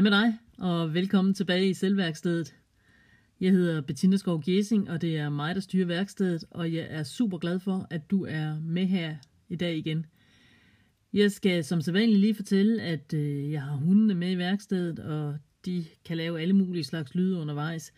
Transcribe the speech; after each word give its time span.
Hej 0.00 0.10
med 0.10 0.18
dig, 0.20 0.38
og 0.58 0.94
velkommen 0.94 1.34
tilbage 1.34 1.68
i 1.68 1.74
selvværkstedet. 1.74 2.54
Jeg 3.40 3.52
hedder 3.52 3.80
Bettina 3.80 4.16
Skov 4.16 4.42
Gjesing, 4.42 4.90
og 4.90 5.00
det 5.00 5.16
er 5.16 5.28
mig, 5.28 5.54
der 5.54 5.60
styrer 5.60 5.86
værkstedet, 5.86 6.44
og 6.50 6.72
jeg 6.72 6.86
er 6.90 7.02
super 7.02 7.38
glad 7.38 7.60
for, 7.60 7.86
at 7.90 8.10
du 8.10 8.24
er 8.24 8.60
med 8.60 8.86
her 8.86 9.16
i 9.48 9.56
dag 9.56 9.76
igen. 9.76 10.06
Jeg 11.12 11.32
skal 11.32 11.64
som 11.64 11.80
sædvanligt 11.80 12.20
lige 12.20 12.34
fortælle, 12.34 12.82
at 12.82 13.14
øh, 13.14 13.50
jeg 13.50 13.62
har 13.62 13.76
hundene 13.76 14.14
med 14.14 14.30
i 14.30 14.38
værkstedet, 14.38 14.98
og 14.98 15.38
de 15.64 15.84
kan 16.04 16.16
lave 16.16 16.40
alle 16.40 16.54
mulige 16.54 16.84
slags 16.84 17.14
lyde 17.14 17.36
undervejs. 17.36 17.92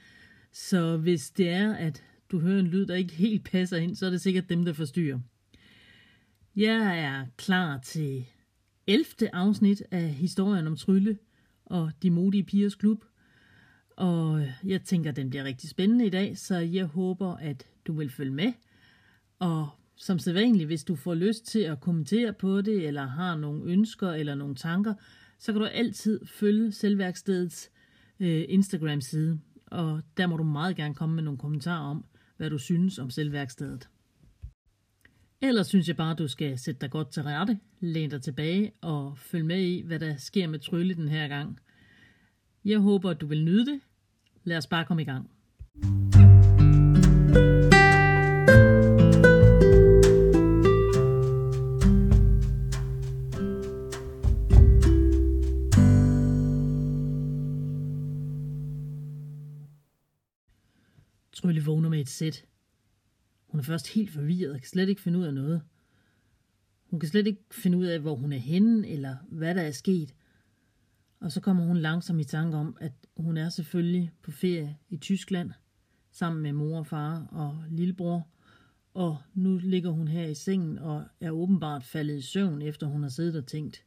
Så 0.52 0.96
hvis 0.96 1.30
det 1.30 1.48
er, 1.48 1.74
at 1.74 2.04
du 2.30 2.40
hører 2.40 2.60
en 2.60 2.66
lyd, 2.66 2.86
der 2.86 2.94
ikke 2.94 3.14
helt 3.14 3.44
passer 3.44 3.76
ind, 3.76 3.96
så 3.96 4.06
er 4.06 4.10
det 4.10 4.20
sikkert 4.20 4.48
dem, 4.48 4.64
der 4.64 4.72
forstyrrer. 4.72 5.20
Jeg 6.56 6.98
er 6.98 7.26
klar 7.36 7.78
til 7.78 8.24
11. 8.86 9.06
afsnit 9.32 9.82
af 9.90 10.08
historien 10.08 10.66
om 10.66 10.76
Trylle 10.76 11.18
og 11.64 11.92
de 12.02 12.10
modige 12.10 12.44
pigers 12.44 12.74
klub. 12.74 13.04
Og 13.96 14.46
jeg 14.64 14.82
tænker, 14.82 15.10
den 15.10 15.30
bliver 15.30 15.44
rigtig 15.44 15.70
spændende 15.70 16.06
i 16.06 16.10
dag, 16.10 16.38
så 16.38 16.56
jeg 16.56 16.84
håber, 16.84 17.36
at 17.36 17.66
du 17.86 17.92
vil 17.92 18.10
følge 18.10 18.32
med. 18.32 18.52
Og 19.38 19.68
som 19.96 20.18
sædvanligt, 20.18 20.66
hvis 20.66 20.84
du 20.84 20.96
får 20.96 21.14
lyst 21.14 21.46
til 21.46 21.60
at 21.60 21.80
kommentere 21.80 22.32
på 22.32 22.60
det, 22.60 22.86
eller 22.86 23.06
har 23.06 23.36
nogle 23.36 23.64
ønsker 23.64 24.10
eller 24.10 24.34
nogle 24.34 24.54
tanker, 24.54 24.94
så 25.38 25.52
kan 25.52 25.60
du 25.60 25.66
altid 25.66 26.26
følge 26.26 26.72
Selvværkstedets 26.72 27.70
øh, 28.20 28.44
Instagram-side. 28.48 29.40
Og 29.66 30.02
der 30.16 30.26
må 30.26 30.36
du 30.36 30.44
meget 30.44 30.76
gerne 30.76 30.94
komme 30.94 31.14
med 31.14 31.22
nogle 31.22 31.38
kommentarer 31.38 31.90
om, 31.90 32.04
hvad 32.36 32.50
du 32.50 32.58
synes 32.58 32.98
om 32.98 33.10
Selvværkstedet. 33.10 33.88
Ellers 35.44 35.66
synes 35.66 35.88
jeg 35.88 35.96
bare, 35.96 36.14
du 36.14 36.28
skal 36.28 36.58
sætte 36.58 36.80
dig 36.80 36.90
godt 36.90 37.12
til 37.12 37.22
rette, 37.22 37.58
læn 37.80 38.10
dig 38.10 38.22
tilbage 38.22 38.72
og 38.80 39.18
følge 39.18 39.44
med 39.44 39.60
i, 39.60 39.82
hvad 39.86 39.98
der 39.98 40.16
sker 40.16 40.46
med 40.46 40.58
Trylle 40.58 40.94
den 40.94 41.08
her 41.08 41.28
gang. 41.28 41.58
Jeg 42.64 42.78
håber, 42.78 43.10
at 43.10 43.20
du 43.20 43.26
vil 43.26 43.44
nyde 43.44 43.66
det. 43.66 43.80
Lad 44.44 44.56
os 44.56 44.66
bare 44.66 44.84
komme 44.84 45.02
i 45.02 45.04
gang. 45.04 45.30
Trylle 61.32 61.64
vågner 61.64 61.88
med 61.88 62.00
et 62.00 62.08
sæt. 62.08 62.44
Er 63.62 63.66
først 63.66 63.88
helt 63.88 64.10
forvirret 64.10 64.52
og 64.52 64.60
kan 64.60 64.68
slet 64.68 64.88
ikke 64.88 65.00
finde 65.00 65.18
ud 65.18 65.24
af 65.24 65.34
noget. 65.34 65.62
Hun 66.90 67.00
kan 67.00 67.08
slet 67.08 67.26
ikke 67.26 67.42
finde 67.50 67.78
ud 67.78 67.84
af, 67.86 68.00
hvor 68.00 68.14
hun 68.14 68.32
er 68.32 68.38
henne, 68.38 68.88
eller 68.88 69.16
hvad 69.28 69.54
der 69.54 69.62
er 69.62 69.70
sket. 69.70 70.14
Og 71.20 71.32
så 71.32 71.40
kommer 71.40 71.64
hun 71.64 71.76
langsomt 71.76 72.20
i 72.20 72.24
tanke 72.24 72.56
om, 72.56 72.76
at 72.80 72.92
hun 73.16 73.36
er 73.36 73.48
selvfølgelig 73.48 74.12
på 74.22 74.30
ferie 74.30 74.78
i 74.88 74.96
Tyskland, 74.96 75.50
sammen 76.10 76.42
med 76.42 76.52
mor 76.52 76.78
og 76.78 76.86
far 76.86 77.26
og 77.26 77.64
lillebror. 77.70 78.28
Og 78.94 79.18
nu 79.34 79.58
ligger 79.58 79.90
hun 79.90 80.08
her 80.08 80.26
i 80.26 80.34
sengen 80.34 80.78
og 80.78 81.04
er 81.20 81.30
åbenbart 81.30 81.84
faldet 81.84 82.18
i 82.18 82.22
søvn, 82.22 82.62
efter 82.62 82.86
hun 82.86 83.02
har 83.02 83.10
siddet 83.10 83.36
og 83.36 83.46
tænkt. 83.46 83.84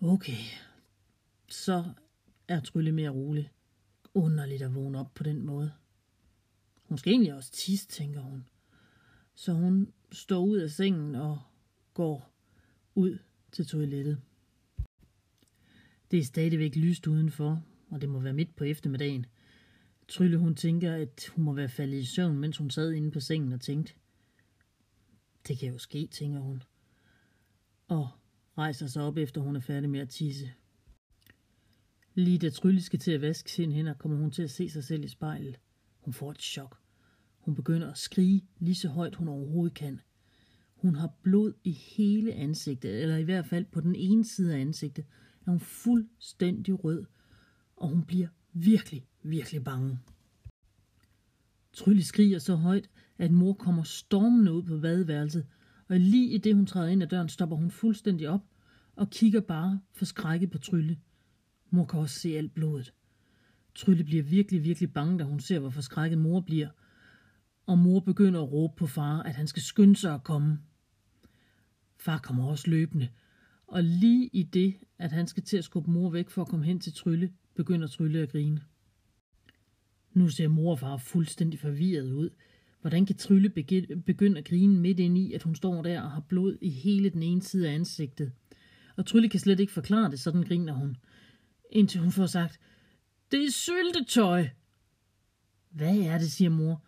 Okay, 0.00 0.42
så 1.48 1.84
er 2.48 2.60
Trylle 2.60 2.92
mere 2.92 3.10
rolig. 3.10 3.50
Underligt 4.14 4.62
at 4.62 4.74
vågne 4.74 4.98
op 5.00 5.14
på 5.14 5.22
den 5.22 5.46
måde. 5.46 5.72
Hun 6.88 6.98
skal 6.98 7.12
egentlig 7.12 7.34
også 7.34 7.52
tisse, 7.52 7.86
tænker 7.88 8.20
hun. 8.20 8.48
Så 9.34 9.52
hun 9.52 9.92
står 10.12 10.44
ud 10.44 10.56
af 10.56 10.70
sengen 10.70 11.14
og 11.14 11.40
går 11.94 12.32
ud 12.94 13.18
til 13.52 13.66
toilettet. 13.66 14.20
Det 16.10 16.18
er 16.18 16.24
stadigvæk 16.24 16.76
lyst 16.76 17.06
udenfor, 17.06 17.62
og 17.90 18.00
det 18.00 18.08
må 18.08 18.20
være 18.20 18.32
midt 18.32 18.56
på 18.56 18.64
eftermiddagen. 18.64 19.26
Trylle 20.08 20.38
hun 20.38 20.54
tænker, 20.54 20.94
at 20.94 21.30
hun 21.34 21.44
må 21.44 21.52
være 21.52 21.68
faldet 21.68 21.98
i 21.98 22.04
søvn, 22.04 22.38
mens 22.38 22.56
hun 22.56 22.70
sad 22.70 22.92
inde 22.92 23.10
på 23.10 23.20
sengen 23.20 23.52
og 23.52 23.60
tænkte. 23.60 23.94
Det 25.48 25.58
kan 25.58 25.72
jo 25.72 25.78
ske, 25.78 26.06
tænker 26.06 26.40
hun. 26.40 26.62
Og 27.88 28.08
rejser 28.58 28.86
sig 28.86 29.02
op, 29.02 29.16
efter 29.16 29.40
hun 29.40 29.56
er 29.56 29.60
færdig 29.60 29.90
med 29.90 30.00
at 30.00 30.08
tisse. 30.08 30.52
Lige 32.14 32.38
da 32.38 32.50
Trylle 32.50 32.82
skal 32.82 32.98
til 32.98 33.12
at 33.12 33.20
vaske 33.20 33.50
sine 33.50 33.74
hænder, 33.74 33.94
kommer 33.94 34.18
hun 34.18 34.30
til 34.30 34.42
at 34.42 34.50
se 34.50 34.70
sig 34.70 34.84
selv 34.84 35.04
i 35.04 35.08
spejlet. 35.08 35.58
Hun 36.06 36.12
får 36.12 36.30
et 36.30 36.42
chok. 36.42 36.78
Hun 37.38 37.54
begynder 37.54 37.90
at 37.90 37.98
skrige 37.98 38.44
lige 38.58 38.74
så 38.74 38.88
højt 38.88 39.14
hun 39.14 39.28
overhovedet 39.28 39.74
kan. 39.74 40.00
Hun 40.74 40.94
har 40.94 41.12
blod 41.22 41.52
i 41.64 41.72
hele 41.72 42.32
ansigtet, 42.32 43.02
eller 43.02 43.16
i 43.16 43.22
hvert 43.22 43.46
fald 43.46 43.64
på 43.64 43.80
den 43.80 43.94
ene 43.94 44.24
side 44.24 44.54
af 44.54 44.60
ansigtet, 44.60 45.04
er 45.46 45.50
hun 45.50 45.60
fuldstændig 45.60 46.84
rød, 46.84 47.04
og 47.76 47.88
hun 47.88 48.04
bliver 48.04 48.28
virkelig, 48.52 49.06
virkelig 49.22 49.64
bange. 49.64 49.98
Trylle 51.72 52.04
skriger 52.04 52.38
så 52.38 52.54
højt, 52.54 52.90
at 53.18 53.30
mor 53.30 53.52
kommer 53.52 53.82
stormende 53.82 54.52
ud 54.52 54.62
på 54.62 54.78
badeværelset, 54.78 55.46
og 55.88 56.00
lige 56.00 56.34
i 56.34 56.38
det 56.38 56.54
hun 56.54 56.66
træder 56.66 56.88
ind 56.88 57.02
ad 57.02 57.08
døren, 57.08 57.28
stopper 57.28 57.56
hun 57.56 57.70
fuldstændig 57.70 58.28
op 58.28 58.46
og 58.96 59.10
kigger 59.10 59.40
bare 59.40 59.80
forskrækket 59.92 60.50
på 60.50 60.58
Trylle. 60.58 60.98
Mor 61.70 61.84
kan 61.84 62.00
også 62.00 62.20
se 62.20 62.36
alt 62.36 62.54
blodet. 62.54 62.94
Trylle 63.76 64.04
bliver 64.04 64.22
virkelig, 64.22 64.64
virkelig 64.64 64.92
bange, 64.92 65.18
da 65.18 65.24
hun 65.24 65.40
ser, 65.40 65.58
hvor 65.58 65.70
forskrækket 65.70 66.18
mor 66.18 66.40
bliver, 66.40 66.68
og 67.66 67.78
mor 67.78 68.00
begynder 68.00 68.42
at 68.42 68.52
råbe 68.52 68.74
på 68.76 68.86
far, 68.86 69.22
at 69.22 69.34
han 69.34 69.46
skal 69.46 69.62
skynde 69.62 69.96
sig 69.96 70.14
at 70.14 70.24
komme. 70.24 70.58
Far 71.96 72.18
kommer 72.18 72.46
også 72.46 72.70
løbende, 72.70 73.08
og 73.66 73.84
lige 73.84 74.30
i 74.32 74.42
det, 74.42 74.74
at 74.98 75.12
han 75.12 75.26
skal 75.26 75.42
til 75.42 75.56
at 75.56 75.64
skubbe 75.64 75.90
mor 75.90 76.10
væk 76.10 76.30
for 76.30 76.42
at 76.42 76.48
komme 76.48 76.64
hen 76.64 76.80
til 76.80 76.92
Trylle, 76.92 77.32
begynder 77.54 77.86
Trylle 77.86 78.18
at 78.18 78.32
grine. 78.32 78.60
Nu 80.12 80.28
ser 80.28 80.48
mor 80.48 80.70
og 80.70 80.78
far 80.78 80.96
fuldstændig 80.96 81.60
forvirret 81.60 82.12
ud. 82.12 82.30
Hvordan 82.80 83.06
kan 83.06 83.16
Trylle 83.16 83.48
begynde 84.06 84.38
at 84.38 84.44
grine 84.44 84.76
midt 84.76 85.00
ind 85.00 85.18
i, 85.18 85.32
at 85.32 85.42
hun 85.42 85.54
står 85.54 85.82
der 85.82 86.02
og 86.02 86.10
har 86.10 86.20
blod 86.20 86.58
i 86.60 86.70
hele 86.70 87.10
den 87.10 87.22
ene 87.22 87.42
side 87.42 87.68
af 87.68 87.74
ansigtet? 87.74 88.32
Og 88.96 89.06
Trylle 89.06 89.28
kan 89.28 89.40
slet 89.40 89.60
ikke 89.60 89.72
forklare 89.72 90.10
det, 90.10 90.20
sådan 90.20 90.42
griner 90.42 90.72
hun. 90.72 90.96
Indtil 91.70 92.00
hun 92.00 92.12
får 92.12 92.26
sagt, 92.26 92.60
det 93.32 93.44
er 93.44 93.50
syltetøj. 93.50 94.48
Hvad 95.70 95.98
er 95.98 96.18
det, 96.18 96.32
siger 96.32 96.50
mor. 96.50 96.82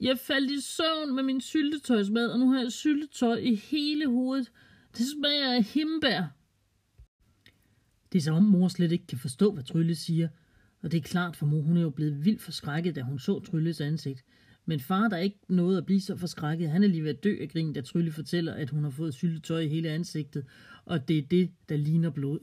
Jeg 0.00 0.18
faldt 0.18 0.50
i 0.50 0.60
søvn 0.60 1.14
med 1.14 1.22
min 1.22 1.40
syltetøjsmad, 1.40 2.26
og 2.28 2.38
nu 2.38 2.50
har 2.50 2.60
jeg 2.60 2.72
syltetøj 2.72 3.36
i 3.36 3.54
hele 3.54 4.06
hovedet. 4.06 4.52
Det 4.98 5.06
smager 5.06 5.54
af 5.54 5.62
himbær. 5.62 6.24
Det 8.12 8.18
er 8.18 8.22
som 8.22 8.34
om 8.34 8.42
mor 8.42 8.68
slet 8.68 8.92
ikke 8.92 9.06
kan 9.06 9.18
forstå, 9.18 9.52
hvad 9.52 9.64
Trylle 9.64 9.94
siger. 9.94 10.28
Og 10.82 10.92
det 10.92 10.98
er 10.98 11.02
klart, 11.02 11.36
for 11.36 11.46
mor 11.46 11.60
hun 11.60 11.76
er 11.76 11.82
jo 11.82 11.90
blevet 11.90 12.24
vildt 12.24 12.42
forskrækket, 12.42 12.96
da 12.96 13.02
hun 13.02 13.18
så 13.18 13.40
Trylles 13.40 13.80
ansigt. 13.80 14.24
Men 14.64 14.80
far, 14.80 15.08
der 15.08 15.16
er 15.16 15.20
ikke 15.20 15.40
noget 15.48 15.78
at 15.78 15.86
blive 15.86 16.00
så 16.00 16.16
forskrækket, 16.16 16.70
han 16.70 16.82
er 16.82 16.88
lige 16.88 17.02
ved 17.02 17.10
at 17.10 17.24
dø 17.24 17.36
af 17.40 17.48
grin, 17.48 17.72
da 17.72 17.80
Trylle 17.80 18.12
fortæller, 18.12 18.54
at 18.54 18.70
hun 18.70 18.84
har 18.84 18.90
fået 18.90 19.14
syltetøj 19.14 19.60
i 19.60 19.68
hele 19.68 19.88
ansigtet, 19.88 20.44
og 20.84 21.08
det 21.08 21.18
er 21.18 21.22
det, 21.22 21.50
der 21.68 21.76
ligner 21.76 22.10
blod. 22.10 22.38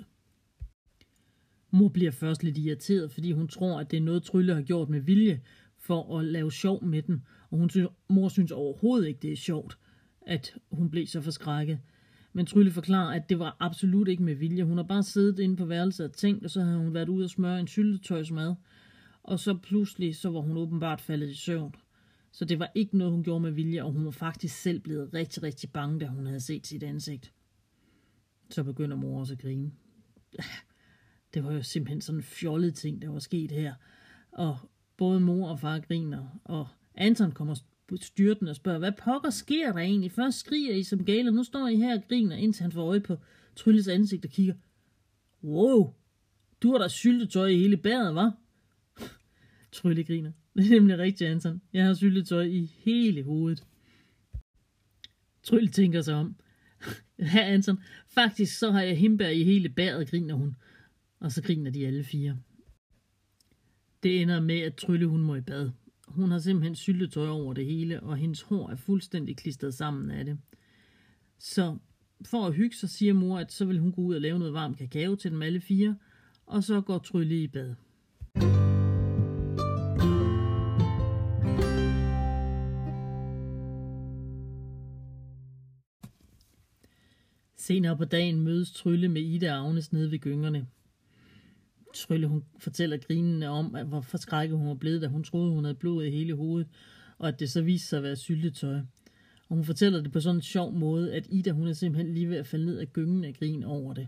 Mor 1.72 1.90
bliver 1.90 2.12
først 2.12 2.44
lidt 2.44 2.58
irriteret, 2.58 3.12
fordi 3.12 3.32
hun 3.32 3.48
tror, 3.48 3.80
at 3.80 3.92
det 3.92 3.98
er 3.98 4.02
noget, 4.02 4.24
Trylle 4.24 4.54
har 4.54 4.62
gjort 4.62 4.90
med 4.90 5.00
vilje 5.00 5.42
for 5.78 6.20
at 6.20 6.26
lave 6.26 6.52
sjov 6.52 6.84
med 6.84 7.02
den. 7.02 7.24
Og 7.50 7.58
hun 7.58 7.70
synes, 7.70 7.90
mor 8.10 8.30
synes 8.30 8.52
overhovedet 8.52 9.08
ikke, 9.08 9.20
det 9.22 9.32
er 9.32 9.36
sjovt, 9.36 9.78
at 10.22 10.58
hun 10.72 10.90
blev 10.90 11.08
så 11.08 11.22
forskrækket. 11.22 11.80
Men 12.34 12.46
Trylle 12.46 12.72
forklarer, 12.72 13.16
at 13.16 13.30
det 13.30 13.40
var 13.40 13.58
absolut 13.60 14.08
ikke 14.08 14.24
med 14.24 14.36
vilje. 14.36 14.64
Hun 14.64 14.78
har 14.78 14.84
bare 14.84 15.04
siddet 15.04 15.40
inde 15.40 15.56
på 15.56 15.66
værelset 15.66 16.06
og 16.06 16.14
tænkt, 16.14 16.44
og 16.44 16.50
så 16.50 16.62
havde 16.62 16.78
hun 16.78 16.94
været 16.94 17.10
ude 17.10 17.24
og 17.24 17.30
smøre 17.30 17.60
en 17.60 17.68
syltetøjsmad. 17.68 18.56
Og 19.24 19.40
så 19.40 19.58
pludselig, 19.64 20.16
så 20.16 20.30
var 20.30 20.40
hun 20.40 20.58
åbenbart 20.58 21.02
faldet 21.02 21.30
i 21.30 21.34
søvn. 21.34 21.76
Så 22.32 22.46
det 22.46 22.60
var 22.60 22.72
ikke 22.76 22.98
noget, 22.98 23.14
hun 23.14 23.24
gjorde 23.24 23.40
med 23.40 23.52
vilje, 23.52 23.84
og 23.84 23.92
hun 23.92 24.06
var 24.06 24.12
faktisk 24.12 24.62
selv 24.62 24.80
blevet 24.80 25.14
rigtig, 25.14 25.44
rigtig 25.44 25.70
bange, 25.70 26.00
da 26.00 26.08
hun 26.08 26.26
havde 26.26 26.40
set 26.40 26.68
sit 26.68 26.84
ansigt. 26.84 27.34
Så 28.50 28.64
begynder 28.64 28.98
mor 28.98 29.20
også 29.20 29.34
at 29.34 29.40
grine. 29.40 29.72
Det 31.36 31.44
var 31.44 31.52
jo 31.52 31.64
simpelthen 31.64 32.02
sådan 32.02 32.20
en 32.20 32.24
fjollet 32.24 32.76
ting, 32.76 33.02
der 33.02 33.10
var 33.10 33.20
sket 33.20 33.52
her. 33.52 33.74
Og 34.32 34.58
både 34.98 35.20
mor 35.20 35.50
og 35.50 35.60
far 35.60 35.80
griner, 35.80 36.40
og 36.44 36.68
Anton 36.96 37.32
kommer 37.32 37.56
styrten 38.02 38.48
og 38.48 38.56
spørger, 38.56 38.80
hvad 38.80 38.92
pokker 38.92 39.30
sker 39.30 39.72
der 39.72 39.80
egentlig? 39.80 40.12
Først 40.12 40.40
skriger 40.40 40.76
I 40.76 40.84
som 40.84 41.06
gale, 41.06 41.30
og 41.30 41.34
nu 41.34 41.44
står 41.44 41.68
I 41.68 41.76
her 41.76 41.98
og 41.98 42.04
griner, 42.10 42.36
indtil 42.36 42.62
han 42.62 42.72
får 42.72 42.84
øje 42.84 43.00
på 43.00 43.18
Trylles 43.56 43.88
ansigt 43.88 44.26
og 44.26 44.32
kigger. 44.32 44.54
Wow, 45.44 45.94
du 46.64 46.72
har 46.72 46.78
da 46.78 46.88
syltetøj 46.88 47.48
i 47.48 47.58
hele 47.58 47.78
bæret, 47.78 48.16
var? 48.16 48.38
Trylle 49.72 50.04
griner. 50.04 50.32
Det 50.56 50.66
er 50.66 50.70
nemlig 50.70 50.98
rigtigt, 50.98 51.30
Anton. 51.30 51.62
Jeg 51.74 51.86
har 51.86 51.94
syltetøj 51.94 52.44
i 52.44 52.72
hele 52.78 53.24
hovedet. 53.24 53.64
Trylle 55.44 55.70
tænker 55.70 56.02
sig 56.02 56.16
om. 56.16 56.36
Ja, 57.20 57.40
Anton, 57.40 57.80
faktisk 58.08 58.60
så 58.60 58.72
har 58.72 58.82
jeg 58.82 58.98
himbær 58.98 59.30
i 59.30 59.44
hele 59.44 59.70
bæret, 59.70 60.10
griner 60.10 60.34
hun. 60.34 60.56
Og 61.26 61.32
så 61.32 61.42
griner 61.44 61.72
de 61.72 61.88
alle 61.88 62.04
fire. 62.04 62.38
Det 64.04 64.22
ender 64.22 64.40
med, 64.40 64.60
at 64.60 64.76
Trylle 64.76 65.08
hun 65.08 65.22
må 65.22 65.36
i 65.36 65.42
bad. 65.42 65.70
Hun 66.08 66.32
har 66.32 66.40
simpelthen 66.40 66.76
syltetøj 66.76 67.28
over 67.28 67.54
det 67.54 67.66
hele, 67.66 68.04
og 68.04 68.18
hendes 68.18 68.42
hår 68.42 68.70
er 68.70 68.76
fuldstændig 68.76 69.38
klistret 69.38 69.74
sammen 69.74 70.12
af 70.12 70.26
det. 70.26 70.38
Så 71.40 71.78
for 72.26 72.48
at 72.48 72.54
hygge 72.54 72.76
sig, 72.76 72.90
siger 72.90 73.14
mor, 73.14 73.40
at 73.40 73.52
så 73.52 73.66
vil 73.66 73.80
hun 73.80 73.92
gå 73.92 74.02
ud 74.02 74.16
og 74.16 74.22
lave 74.22 74.40
noget 74.40 74.54
varm 74.54 74.76
kakao 74.76 75.16
til 75.16 75.32
dem 75.32 75.42
alle 75.42 75.62
fire, 75.62 75.98
og 76.46 76.64
så 76.64 76.82
går 76.82 76.98
Trylle 76.98 77.44
i 77.44 77.48
bad. 77.48 77.76
Senere 87.56 87.98
på 87.98 88.06
dagen 88.06 88.40
mødes 88.40 88.72
Trylle 88.72 89.10
med 89.10 89.22
Ida 89.22 89.54
og 89.54 89.68
Agnes 89.68 89.94
nede 89.94 90.12
ved 90.12 90.20
gyngerne. 90.20 90.68
Trylle 91.96 92.28
hun 92.28 92.44
fortæller 92.60 92.98
grinende 92.98 93.48
om, 93.48 93.76
at 93.76 93.86
hvor 93.86 94.02
forskrækket 94.02 94.58
hun 94.58 94.68
var 94.68 94.74
blevet, 94.74 95.02
da 95.02 95.08
hun 95.08 95.24
troede, 95.24 95.52
hun 95.52 95.64
havde 95.64 95.76
blod 95.76 96.06
i 96.06 96.10
hele 96.10 96.36
hovedet, 96.36 96.68
og 97.18 97.28
at 97.28 97.40
det 97.40 97.52
så 97.52 97.62
viste 97.62 97.88
sig 97.88 97.98
at 97.98 98.04
være 98.04 98.16
syltetøj. 98.16 98.78
Og 99.50 99.56
hun 99.56 99.66
fortæller 99.66 100.02
det 100.02 100.12
på 100.12 100.20
sådan 100.20 100.36
en 100.36 100.42
sjov 100.42 100.74
måde, 100.74 101.14
at 101.14 101.28
Ida 101.30 101.52
hun 101.52 101.68
er 101.68 101.74
simpelthen 101.74 102.14
lige 102.14 102.30
ved 102.30 102.38
at 102.38 102.48
falde 102.48 102.66
ned 102.66 102.80
af 102.80 102.94
gyngen 102.94 103.24
af 103.24 103.34
grin 103.34 103.64
over 103.64 103.94
det. 103.94 104.08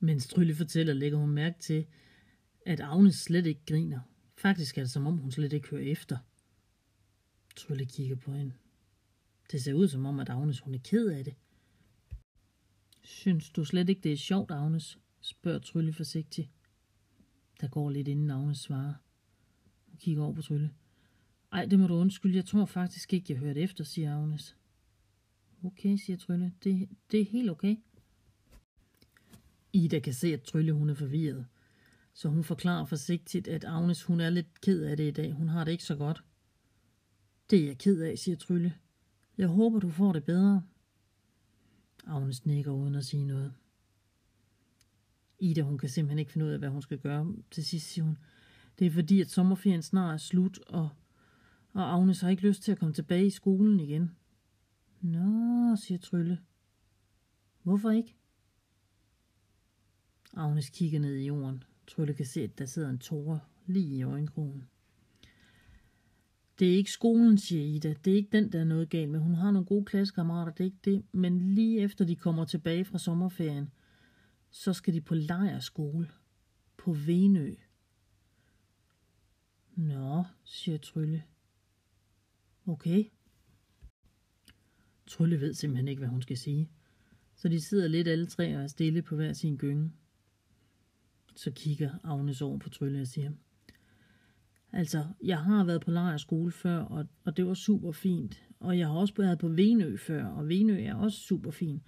Mens 0.00 0.26
Trylle 0.26 0.54
fortæller, 0.54 0.94
lægger 0.94 1.18
hun 1.18 1.30
mærke 1.30 1.58
til, 1.60 1.86
at 2.66 2.80
Agnes 2.80 3.16
slet 3.16 3.46
ikke 3.46 3.60
griner. 3.68 4.00
Faktisk 4.36 4.78
er 4.78 4.82
det 4.82 4.90
som 4.90 5.06
om, 5.06 5.18
hun 5.18 5.32
slet 5.32 5.52
ikke 5.52 5.68
hører 5.68 5.82
efter. 5.82 6.18
Trylle 7.56 7.86
kigger 7.86 8.16
på 8.16 8.32
hende. 8.32 8.52
Det 9.52 9.62
ser 9.62 9.74
ud 9.74 9.88
som 9.88 10.06
om, 10.06 10.20
at 10.20 10.28
Agnes 10.28 10.60
hun 10.60 10.74
er 10.74 10.78
ked 10.78 11.08
af 11.08 11.24
det. 11.24 11.34
Synes 13.02 13.50
du 13.50 13.64
slet 13.64 13.88
ikke, 13.88 14.00
det 14.00 14.12
er 14.12 14.16
sjovt, 14.16 14.50
Agnes? 14.50 14.98
Spørger 15.20 15.58
Trylle 15.58 15.92
forsigtigt. 15.92 16.48
Der 17.60 17.68
går 17.68 17.90
lidt 17.90 18.08
inden 18.08 18.30
Agnes 18.30 18.58
svarer. 18.58 18.94
Hun 19.86 19.96
kigger 19.98 20.22
over 20.22 20.34
på 20.34 20.42
Trylle. 20.42 20.70
Ej, 21.52 21.66
det 21.66 21.78
må 21.78 21.86
du 21.86 21.94
undskylde. 21.94 22.36
Jeg 22.36 22.44
tror 22.44 22.64
faktisk 22.64 23.12
ikke, 23.12 23.32
jeg 23.32 23.40
hørte 23.40 23.60
efter, 23.60 23.84
siger 23.84 24.16
Agnes. 24.16 24.56
Okay, 25.64 25.96
siger 25.96 26.16
Trylle. 26.16 26.52
Det, 26.64 26.88
det 27.10 27.20
er 27.20 27.24
helt 27.24 27.50
okay. 27.50 27.76
Ida 29.72 29.98
kan 29.98 30.14
se, 30.14 30.32
at 30.34 30.42
Trylle 30.42 30.72
hun 30.72 30.90
er 30.90 30.94
forvirret. 30.94 31.46
Så 32.12 32.28
hun 32.28 32.44
forklarer 32.44 32.84
forsigtigt, 32.84 33.48
at 33.48 33.64
Agnes 33.64 34.02
hun 34.02 34.20
er 34.20 34.30
lidt 34.30 34.60
ked 34.60 34.82
af 34.82 34.96
det 34.96 35.08
i 35.08 35.10
dag. 35.10 35.32
Hun 35.32 35.48
har 35.48 35.64
det 35.64 35.72
ikke 35.72 35.84
så 35.84 35.96
godt. 35.96 36.24
Det 37.50 37.62
er 37.62 37.66
jeg 37.66 37.78
ked 37.78 38.00
af, 38.00 38.18
siger 38.18 38.36
Trylle. 38.36 38.74
Jeg 39.38 39.48
håber, 39.48 39.80
du 39.80 39.90
får 39.90 40.12
det 40.12 40.24
bedre. 40.24 40.62
Agnes 42.06 42.46
nikker 42.46 42.72
uden 42.72 42.94
at 42.94 43.04
sige 43.04 43.24
noget. 43.24 43.54
Ida, 45.38 45.60
hun 45.60 45.78
kan 45.78 45.88
simpelthen 45.88 46.18
ikke 46.18 46.32
finde 46.32 46.46
ud 46.46 46.50
af, 46.50 46.58
hvad 46.58 46.68
hun 46.68 46.82
skal 46.82 46.98
gøre. 46.98 47.34
Til 47.50 47.64
sidst 47.64 47.86
siger 47.86 48.04
hun, 48.04 48.18
det 48.78 48.86
er 48.86 48.90
fordi, 48.90 49.20
at 49.20 49.30
sommerferien 49.30 49.82
snart 49.82 50.14
er 50.14 50.18
slut, 50.18 50.58
og, 50.58 50.88
og 51.72 51.94
Agnes 51.94 52.20
har 52.20 52.28
ikke 52.28 52.42
lyst 52.42 52.62
til 52.62 52.72
at 52.72 52.78
komme 52.78 52.94
tilbage 52.94 53.26
i 53.26 53.30
skolen 53.30 53.80
igen. 53.80 54.10
Nå, 55.00 55.76
siger 55.76 55.98
Trylle. 55.98 56.38
Hvorfor 57.62 57.90
ikke? 57.90 58.14
Agnes 60.36 60.70
kigger 60.70 61.00
ned 61.00 61.14
i 61.14 61.26
jorden. 61.26 61.64
Trylle 61.86 62.14
kan 62.14 62.26
se, 62.26 62.42
at 62.42 62.58
der 62.58 62.64
sidder 62.64 62.90
en 62.90 62.98
tåre 62.98 63.40
lige 63.66 63.96
i 63.96 64.02
øjenkrogen. 64.02 64.64
Det 66.58 66.72
er 66.72 66.76
ikke 66.76 66.90
skolen, 66.90 67.38
siger 67.38 67.64
Ida. 67.64 67.94
Det 68.04 68.12
er 68.12 68.16
ikke 68.16 68.32
den, 68.32 68.52
der 68.52 68.60
er 68.60 68.64
noget 68.64 68.88
galt 68.88 69.10
med. 69.10 69.20
Hun 69.20 69.34
har 69.34 69.50
nogle 69.50 69.66
gode 69.66 69.84
klassekammerater, 69.84 70.52
det 70.52 70.60
er 70.60 70.64
ikke 70.64 70.78
det. 70.84 71.02
Men 71.12 71.54
lige 71.54 71.80
efter 71.80 72.04
de 72.04 72.16
kommer 72.16 72.44
tilbage 72.44 72.84
fra 72.84 72.98
sommerferien, 72.98 73.70
så 74.50 74.72
skal 74.72 74.94
de 74.94 75.00
på 75.00 75.14
lejerskole 75.14 76.10
på 76.76 76.92
Venø. 76.92 77.54
Nå, 79.74 80.24
siger 80.44 80.78
Trylle. 80.78 81.22
Okay. 82.66 83.04
Trylle 85.06 85.40
ved 85.40 85.54
simpelthen 85.54 85.88
ikke, 85.88 86.00
hvad 86.00 86.08
hun 86.08 86.22
skal 86.22 86.38
sige. 86.38 86.70
Så 87.36 87.48
de 87.48 87.60
sidder 87.60 87.88
lidt 87.88 88.08
alle 88.08 88.26
tre 88.26 88.56
og 88.56 88.62
er 88.62 88.66
stille 88.66 89.02
på 89.02 89.16
hver 89.16 89.32
sin 89.32 89.56
gynge. 89.56 89.92
Så 91.36 91.50
kigger 91.50 91.98
Agnes 92.04 92.42
over 92.42 92.58
på 92.58 92.68
Trylle 92.68 93.00
og 93.00 93.06
siger, 93.06 93.30
Altså, 94.72 95.06
jeg 95.24 95.38
har 95.38 95.64
været 95.64 95.80
på 95.80 95.90
lejerskole 95.90 96.52
før, 96.52 96.78
og, 96.78 97.06
og 97.24 97.36
det 97.36 97.46
var 97.46 97.54
super 97.54 97.92
fint. 97.92 98.42
Og 98.60 98.78
jeg 98.78 98.86
har 98.86 98.94
også 98.94 99.14
været 99.16 99.38
på 99.38 99.48
Venø 99.48 99.96
før, 99.96 100.24
og 100.24 100.48
Venø 100.48 100.80
er 100.82 100.94
også 100.94 101.18
super 101.18 101.50
fint. 101.50 101.82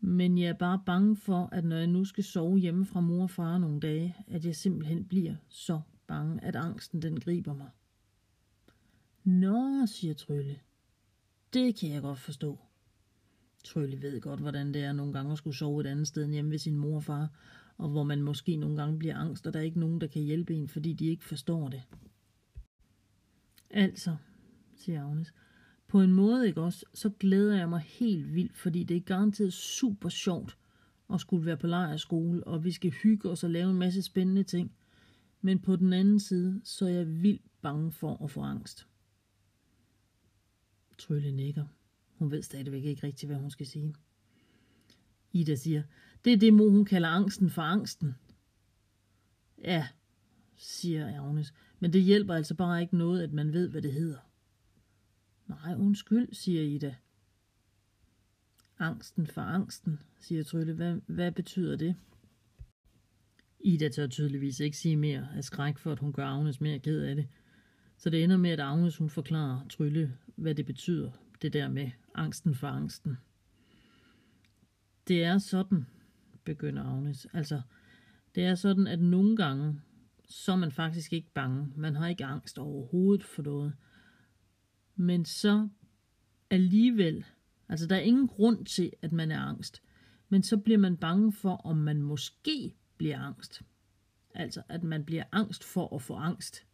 Men 0.00 0.38
jeg 0.38 0.48
er 0.48 0.58
bare 0.58 0.82
bange 0.86 1.16
for, 1.16 1.48
at 1.52 1.64
når 1.64 1.76
jeg 1.76 1.86
nu 1.86 2.04
skal 2.04 2.24
sove 2.24 2.58
hjemme 2.58 2.86
fra 2.86 3.00
mor 3.00 3.22
og 3.22 3.30
far 3.30 3.58
nogle 3.58 3.80
dage, 3.80 4.16
at 4.26 4.44
jeg 4.44 4.56
simpelthen 4.56 5.04
bliver 5.04 5.34
så 5.48 5.80
bange, 6.06 6.44
at 6.44 6.56
angsten 6.56 7.02
den 7.02 7.20
griber 7.20 7.54
mig. 7.54 7.70
Nå, 9.24 9.86
siger 9.86 10.14
Trylle. 10.14 10.58
Det 11.52 11.76
kan 11.76 11.90
jeg 11.90 12.02
godt 12.02 12.18
forstå. 12.18 12.58
Trylle 13.64 14.02
ved 14.02 14.20
godt, 14.20 14.40
hvordan 14.40 14.74
det 14.74 14.82
er 14.82 14.92
nogle 14.92 15.12
gange 15.12 15.32
at 15.32 15.38
skulle 15.38 15.56
sove 15.56 15.80
et 15.80 15.86
andet 15.86 16.08
sted 16.08 16.24
end 16.24 16.32
hjemme 16.32 16.50
ved 16.50 16.58
sin 16.58 16.76
mor 16.76 16.96
og 16.96 17.04
far, 17.04 17.28
og 17.76 17.88
hvor 17.88 18.02
man 18.02 18.22
måske 18.22 18.56
nogle 18.56 18.76
gange 18.76 18.98
bliver 18.98 19.16
angst, 19.16 19.46
og 19.46 19.52
der 19.52 19.58
er 19.58 19.64
ikke 19.64 19.80
nogen, 19.80 20.00
der 20.00 20.06
kan 20.06 20.22
hjælpe 20.22 20.54
en, 20.54 20.68
fordi 20.68 20.92
de 20.92 21.06
ikke 21.06 21.24
forstår 21.24 21.68
det. 21.68 21.82
Altså, 23.70 24.16
siger 24.76 25.04
Agnes, 25.04 25.34
på 25.90 26.00
en 26.00 26.12
måde, 26.12 26.48
ikke 26.48 26.60
også, 26.60 26.86
så 26.94 27.10
glæder 27.10 27.56
jeg 27.56 27.68
mig 27.68 27.80
helt 27.80 28.34
vildt, 28.34 28.56
fordi 28.56 28.84
det 28.84 28.96
er 28.96 29.00
garanteret 29.00 29.52
super 29.52 30.08
sjovt 30.08 30.56
at 31.12 31.20
skulle 31.20 31.46
være 31.46 31.56
på 31.56 31.66
lejrskole, 31.66 32.44
og 32.44 32.64
vi 32.64 32.72
skal 32.72 32.90
hygge 32.90 33.30
os 33.30 33.44
og 33.44 33.50
lave 33.50 33.70
en 33.70 33.78
masse 33.78 34.02
spændende 34.02 34.42
ting. 34.42 34.72
Men 35.40 35.58
på 35.58 35.76
den 35.76 35.92
anden 35.92 36.20
side, 36.20 36.60
så 36.64 36.86
er 36.86 36.90
jeg 36.90 37.22
vildt 37.22 37.42
bange 37.62 37.92
for 37.92 38.24
at 38.24 38.30
få 38.30 38.40
angst. 38.40 38.86
Trylle 40.98 41.32
nikker. 41.32 41.64
Hun 42.18 42.30
ved 42.30 42.42
stadigvæk 42.42 42.84
ikke 42.84 43.06
rigtigt, 43.06 43.30
hvad 43.30 43.40
hun 43.40 43.50
skal 43.50 43.66
sige. 43.66 43.94
Ida 45.32 45.54
siger, 45.54 45.82
det 46.24 46.32
er 46.32 46.36
det 46.36 46.54
mor, 46.54 46.70
hun 46.70 46.84
kalder 46.84 47.08
angsten 47.08 47.50
for 47.50 47.62
angsten. 47.62 48.14
Ja, 49.64 49.88
siger 50.56 51.22
Agnes, 51.22 51.54
men 51.78 51.92
det 51.92 52.02
hjælper 52.02 52.34
altså 52.34 52.54
bare 52.54 52.82
ikke 52.82 52.96
noget, 52.96 53.22
at 53.22 53.32
man 53.32 53.52
ved, 53.52 53.68
hvad 53.68 53.82
det 53.82 53.92
hedder. 53.92 54.29
Nej, 55.50 55.74
undskyld, 55.74 56.28
siger 56.32 56.62
Ida. 56.62 56.94
Angsten 58.78 59.26
for 59.26 59.40
angsten, 59.40 60.02
siger 60.20 60.44
Trylle. 60.44 60.72
Hvad, 60.72 61.00
hvad 61.06 61.32
betyder 61.32 61.76
det? 61.76 61.96
Ida 63.60 63.88
tør 63.88 64.06
tydeligvis 64.06 64.60
ikke 64.60 64.76
sige 64.76 64.96
mere 64.96 65.28
af 65.36 65.44
skræk 65.44 65.78
for, 65.78 65.92
at 65.92 65.98
hun 65.98 66.12
gør 66.12 66.26
Agnes 66.26 66.60
mere 66.60 66.78
ked 66.78 67.00
af 67.00 67.16
det. 67.16 67.28
Så 67.96 68.10
det 68.10 68.24
ender 68.24 68.36
med, 68.36 68.50
at 68.50 68.60
Agnes 68.60 68.96
hun 68.96 69.10
forklarer 69.10 69.68
Trylle, 69.68 70.16
hvad 70.36 70.54
det 70.54 70.66
betyder, 70.66 71.10
det 71.42 71.52
der 71.52 71.68
med 71.68 71.90
angsten 72.14 72.54
for 72.54 72.68
angsten. 72.68 73.16
Det 75.08 75.24
er 75.24 75.38
sådan, 75.38 75.86
begynder 76.44 76.84
Agnes. 76.84 77.26
Altså, 77.32 77.60
det 78.34 78.44
er 78.44 78.54
sådan, 78.54 78.86
at 78.86 79.00
nogle 79.00 79.36
gange, 79.36 79.80
så 80.24 80.52
er 80.52 80.56
man 80.56 80.72
faktisk 80.72 81.12
ikke 81.12 81.32
bange. 81.34 81.72
Man 81.76 81.96
har 81.96 82.08
ikke 82.08 82.24
angst 82.24 82.58
overhovedet 82.58 83.24
for 83.24 83.42
noget. 83.42 83.74
Men 85.00 85.24
så 85.24 85.68
alligevel, 86.50 87.24
altså 87.68 87.86
der 87.86 87.96
er 87.96 88.00
ingen 88.00 88.28
grund 88.28 88.66
til, 88.66 88.92
at 89.02 89.12
man 89.12 89.30
er 89.30 89.40
angst. 89.40 89.82
Men 90.28 90.42
så 90.42 90.56
bliver 90.56 90.78
man 90.78 90.96
bange 90.96 91.32
for, 91.32 91.56
om 91.56 91.76
man 91.76 92.02
måske 92.02 92.74
bliver 92.96 93.18
angst. 93.18 93.62
Altså, 94.34 94.62
at 94.68 94.82
man 94.82 95.04
bliver 95.04 95.24
angst 95.32 95.64
for 95.64 95.94
at 95.94 96.02
få 96.02 96.14
angst. 96.14 96.66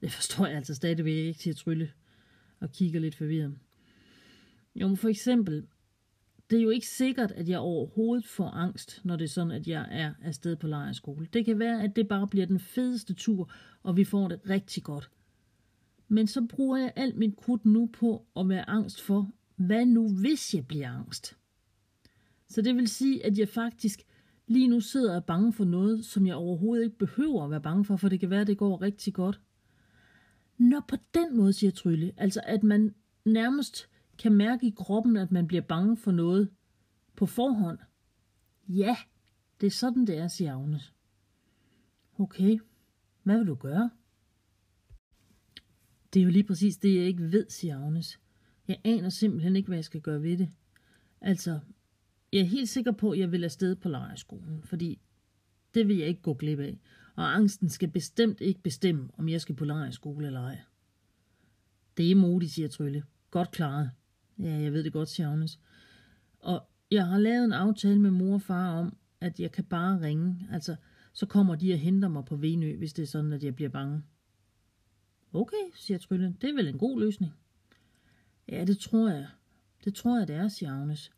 Det 0.00 0.12
forstår 0.12 0.46
jeg 0.46 0.56
altså 0.56 0.74
stadigvæk 0.74 1.14
ikke 1.14 1.38
til 1.38 1.50
at 1.50 1.56
trylle 1.56 1.92
og 2.60 2.72
kigger 2.72 3.00
lidt 3.00 3.14
forvirret. 3.14 3.58
Jo, 4.74 4.88
men 4.88 4.96
for 4.96 5.08
eksempel, 5.08 5.66
det 6.50 6.58
er 6.58 6.62
jo 6.62 6.70
ikke 6.70 6.88
sikkert, 6.88 7.32
at 7.32 7.48
jeg 7.48 7.58
overhovedet 7.58 8.26
får 8.26 8.48
angst, 8.48 9.00
når 9.04 9.16
det 9.16 9.24
er 9.24 9.28
sådan, 9.28 9.52
at 9.52 9.68
jeg 9.68 9.88
er 9.90 10.14
afsted 10.22 10.56
på 10.56 10.66
lejerskole. 10.66 11.28
Det 11.32 11.44
kan 11.44 11.58
være, 11.58 11.82
at 11.82 11.96
det 11.96 12.08
bare 12.08 12.28
bliver 12.28 12.46
den 12.46 12.60
fedeste 12.60 13.14
tur, 13.14 13.52
og 13.82 13.96
vi 13.96 14.04
får 14.04 14.28
det 14.28 14.40
rigtig 14.48 14.82
godt. 14.82 15.10
Men 16.12 16.26
så 16.26 16.46
bruger 16.48 16.76
jeg 16.76 16.92
alt 16.96 17.16
mit 17.16 17.36
krudt 17.36 17.64
nu 17.64 17.86
på 17.86 18.26
at 18.36 18.48
være 18.48 18.70
angst 18.70 19.02
for, 19.02 19.30
hvad 19.56 19.86
nu 19.86 20.08
hvis 20.08 20.54
jeg 20.54 20.66
bliver 20.66 20.90
angst? 20.90 21.36
Så 22.48 22.62
det 22.62 22.76
vil 22.76 22.88
sige, 22.88 23.26
at 23.26 23.38
jeg 23.38 23.48
faktisk 23.48 24.02
lige 24.46 24.68
nu 24.68 24.80
sidder 24.80 25.10
og 25.10 25.16
er 25.16 25.20
bange 25.20 25.52
for 25.52 25.64
noget, 25.64 26.04
som 26.04 26.26
jeg 26.26 26.34
overhovedet 26.34 26.84
ikke 26.84 26.98
behøver 26.98 27.44
at 27.44 27.50
være 27.50 27.60
bange 27.60 27.84
for, 27.84 27.96
for 27.96 28.08
det 28.08 28.20
kan 28.20 28.30
være, 28.30 28.40
at 28.40 28.46
det 28.46 28.58
går 28.58 28.82
rigtig 28.82 29.14
godt. 29.14 29.40
Nå, 30.58 30.80
på 30.88 30.96
den 31.14 31.36
måde, 31.36 31.52
siger 31.52 31.70
Trylle. 31.70 32.12
Altså, 32.16 32.40
at 32.44 32.62
man 32.62 32.94
nærmest 33.24 33.88
kan 34.18 34.32
mærke 34.32 34.66
i 34.66 34.74
kroppen, 34.76 35.16
at 35.16 35.32
man 35.32 35.46
bliver 35.46 35.62
bange 35.62 35.96
for 35.96 36.12
noget 36.12 36.50
på 37.16 37.26
forhånd. 37.26 37.78
Ja, 38.68 38.96
det 39.60 39.66
er 39.66 39.70
sådan, 39.70 40.06
det 40.06 40.18
er, 40.18 40.28
siger 40.28 40.56
Agnes. 40.56 40.94
Okay, 42.18 42.58
hvad 43.22 43.38
vil 43.38 43.46
du 43.46 43.54
gøre? 43.54 43.90
Det 46.12 46.20
er 46.20 46.24
jo 46.24 46.30
lige 46.30 46.44
præcis 46.44 46.76
det, 46.76 46.96
jeg 46.96 47.04
ikke 47.04 47.32
ved, 47.32 47.46
siger 47.48 47.78
Agnes. 47.78 48.20
Jeg 48.68 48.80
aner 48.84 49.08
simpelthen 49.08 49.56
ikke, 49.56 49.66
hvad 49.66 49.78
jeg 49.78 49.84
skal 49.84 50.00
gøre 50.00 50.22
ved 50.22 50.38
det. 50.38 50.48
Altså, 51.20 51.60
jeg 52.32 52.40
er 52.40 52.44
helt 52.44 52.68
sikker 52.68 52.92
på, 52.92 53.10
at 53.10 53.18
jeg 53.18 53.32
vil 53.32 53.44
afsted 53.44 53.76
på 53.76 53.88
lejerskolen, 53.88 54.62
fordi 54.62 55.00
det 55.74 55.88
vil 55.88 55.96
jeg 55.96 56.08
ikke 56.08 56.22
gå 56.22 56.34
glip 56.34 56.58
af. 56.58 56.78
Og 57.16 57.34
angsten 57.34 57.68
skal 57.68 57.88
bestemt 57.88 58.40
ikke 58.40 58.62
bestemme, 58.62 59.08
om 59.18 59.28
jeg 59.28 59.40
skal 59.40 59.54
på 59.54 59.64
lejerskole 59.64 60.26
eller 60.26 60.40
ej. 60.40 60.58
Det 61.96 62.10
er 62.10 62.14
modigt, 62.14 62.52
siger 62.52 62.68
Trylle. 62.68 63.02
Godt 63.30 63.50
klaret. 63.50 63.90
Ja, 64.38 64.52
jeg 64.52 64.72
ved 64.72 64.84
det 64.84 64.92
godt, 64.92 65.08
siger 65.08 65.30
Agnes. 65.30 65.60
Og 66.38 66.68
jeg 66.90 67.06
har 67.06 67.18
lavet 67.18 67.44
en 67.44 67.52
aftale 67.52 68.00
med 68.00 68.10
mor 68.10 68.34
og 68.34 68.42
far 68.42 68.78
om, 68.78 68.96
at 69.20 69.40
jeg 69.40 69.52
kan 69.52 69.64
bare 69.64 70.00
ringe. 70.00 70.48
Altså, 70.52 70.76
så 71.12 71.26
kommer 71.26 71.54
de 71.54 71.72
og 71.72 71.78
henter 71.78 72.08
mig 72.08 72.24
på 72.24 72.36
Venø, 72.36 72.76
hvis 72.76 72.92
det 72.92 73.02
er 73.02 73.06
sådan, 73.06 73.32
at 73.32 73.44
jeg 73.44 73.54
bliver 73.56 73.70
bange. 73.70 74.02
Okay, 75.32 75.70
siger 75.74 75.98
Trylle. 75.98 76.36
Det 76.40 76.50
er 76.50 76.54
vel 76.54 76.68
en 76.68 76.78
god 76.78 77.00
løsning. 77.00 77.32
Ja, 78.48 78.64
det 78.64 78.78
tror 78.78 79.08
jeg. 79.08 79.28
Det 79.84 79.94
tror 79.94 80.18
jeg, 80.18 80.28
det 80.28 80.36
er, 80.36 80.48
siger 80.48 80.72
Agnes. 80.72 81.12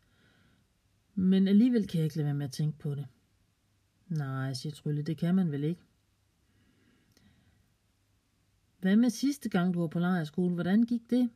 Men 1.15 1.47
alligevel 1.47 1.87
kan 1.87 1.97
jeg 1.97 2.05
ikke 2.05 2.15
lade 2.15 2.25
være 2.25 2.33
med 2.33 2.45
at 2.45 2.51
tænke 2.51 2.79
på 2.79 2.95
det. 2.95 3.07
Nej, 4.07 4.53
siger 4.53 4.73
Trylle, 4.73 5.01
det 5.01 5.17
kan 5.17 5.35
man 5.35 5.51
vel 5.51 5.63
ikke. 5.63 5.81
Hvad 8.79 8.95
med 8.95 9.09
sidste 9.09 9.49
gang, 9.49 9.73
du 9.73 9.79
var 9.79 9.87
på 9.87 9.99
lejrskole? 9.99 10.53
Hvordan 10.53 10.83
gik 10.83 11.09
det? 11.09 11.29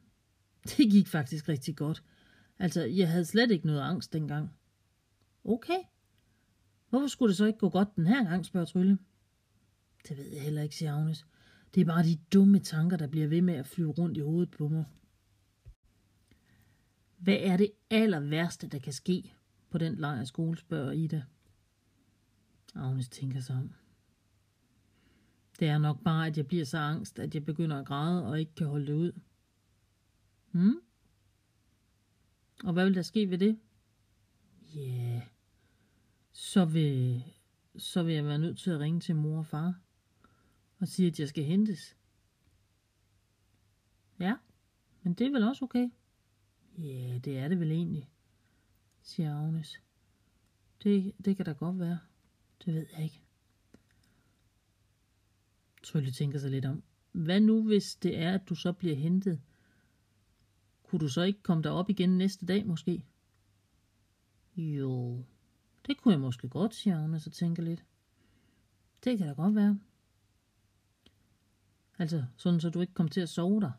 Det 0.64 0.92
gik 0.92 1.08
faktisk 1.08 1.50
rigtig 1.50 1.76
godt. 1.76 2.04
Altså, 2.60 2.82
jeg 2.82 3.10
havde 3.10 3.26
slet 3.26 3.52
ikke 3.52 3.68
noget 3.68 3.82
angst 3.82 4.14
dengang. 4.14 4.50
Okay. 5.44 5.80
Hvorfor 6.90 7.08
skulle 7.08 7.30
det 7.30 7.38
så 7.38 7.46
ikke 7.46 7.60
gå 7.60 7.70
godt 7.70 7.96
den 7.96 8.08
her 8.08 8.24
gang, 8.24 8.46
spørger 8.46 8.66
Trylle. 8.66 8.98
Det 10.08 10.18
ved 10.18 10.26
jeg 10.26 10.42
heller 10.42 10.62
ikke, 10.62 10.76
siger 10.76 10.96
Agnes. 10.96 11.26
Det 11.76 11.82
er 11.82 11.86
bare 11.86 12.04
de 12.04 12.20
dumme 12.34 12.60
tanker, 12.60 12.98
der 12.98 13.08
bliver 13.08 13.28
ved 13.28 13.42
med 13.42 13.54
at 13.54 13.66
flyve 13.66 13.92
rundt 13.92 14.18
i 14.18 14.22
hovedet 14.22 14.52
på 14.52 14.68
mig. 14.68 14.86
Hvad 17.18 17.38
er 17.40 17.58
det 17.58 17.72
aller 17.90 18.20
værste, 18.20 18.68
der 18.68 18.80
kan 18.80 18.94
ske 18.94 19.34
på 19.70 19.78
den 19.78 19.96
lejrskole, 19.96 20.58
spørger 20.58 20.92
Ida. 20.92 21.24
Agnes 22.76 23.10
tænker 23.10 23.40
sig 23.40 23.56
om. 23.56 23.74
Det 25.60 25.68
er 25.68 25.78
nok 25.78 26.04
bare, 26.04 26.28
at 26.28 26.38
jeg 26.38 26.48
bliver 26.48 26.66
så 26.66 26.78
angst, 26.78 27.20
at 27.20 27.36
jeg 27.36 27.46
begynder 27.46 27.80
at 27.80 27.86
græde 27.86 28.26
og 28.26 28.40
ikke 28.40 28.56
kan 28.56 28.68
holde 28.68 28.88
det 28.88 28.94
ud. 28.94 29.12
Hmm? 30.52 30.80
Og 32.64 32.74
hvad 32.74 32.86
vil 32.86 32.96
der 32.96 33.02
ske 33.02 33.30
ved 33.30 33.38
det? 33.38 33.60
Ja, 34.76 34.80
yeah. 34.80 35.22
så 36.32 36.66
vil, 36.66 37.24
så 37.78 38.04
vil 38.04 38.16
jeg 38.16 38.26
være 38.26 38.40
nødt 38.40 38.58
til 38.58 38.72
at 38.72 38.80
ringe 38.80 39.00
til 39.00 39.16
mor 39.16 39.38
og 39.38 39.46
far 39.46 39.80
og 40.80 40.88
siger, 40.88 41.12
at 41.12 41.20
jeg 41.20 41.30
skal 41.30 41.44
hentes. 41.44 41.98
Ja, 44.20 44.36
men 45.02 45.14
det 45.14 45.28
er 45.28 45.32
vel 45.32 45.44
også 45.44 45.66
okay. 45.66 45.90
Ja, 46.78 47.18
det 47.18 47.38
er 47.38 47.48
det 47.48 47.60
vel 47.60 47.72
egentlig, 47.72 48.10
siger 49.02 49.36
Agnes. 49.36 49.82
Det, 50.84 51.14
det 51.26 51.36
kan 51.36 51.46
da 51.46 51.52
godt 51.52 51.80
være. 51.80 52.00
Det 52.66 52.74
ved 52.74 52.86
jeg 52.94 53.04
ikke. 53.04 53.22
Trylle 55.84 56.12
tænker 56.12 56.40
sig 56.40 56.52
lidt 56.52 56.66
om. 56.66 56.84
Hvad 57.12 57.40
nu, 57.40 57.64
hvis 57.64 57.96
det 57.96 58.18
er, 58.18 58.34
at 58.34 58.50
du 58.50 58.56
så 58.56 58.74
bliver 58.74 58.96
hentet? 58.96 59.42
Kunne 60.84 61.00
du 61.00 61.08
så 61.08 61.22
ikke 61.22 61.44
komme 61.44 61.64
derop 61.64 61.90
igen 61.90 62.18
næste 62.18 62.46
dag, 62.46 62.68
måske? 62.68 63.06
Jo, 64.56 65.24
det 65.88 65.98
kunne 65.98 66.12
jeg 66.12 66.22
måske 66.22 66.50
godt, 66.50 66.76
siger 66.76 67.04
Agnes 67.04 67.28
og 67.28 67.34
tænker 67.34 67.64
lidt. 67.64 67.86
Det 69.04 69.18
kan 69.18 69.28
da 69.28 69.34
godt 69.34 69.56
være. 69.56 69.80
Altså, 72.00 72.26
sådan 72.38 72.60
så 72.60 72.70
du 72.70 72.82
ikke 72.82 72.94
kommer 72.94 73.12
til 73.12 73.22
at 73.22 73.30
sove 73.30 73.62
der. 73.62 73.72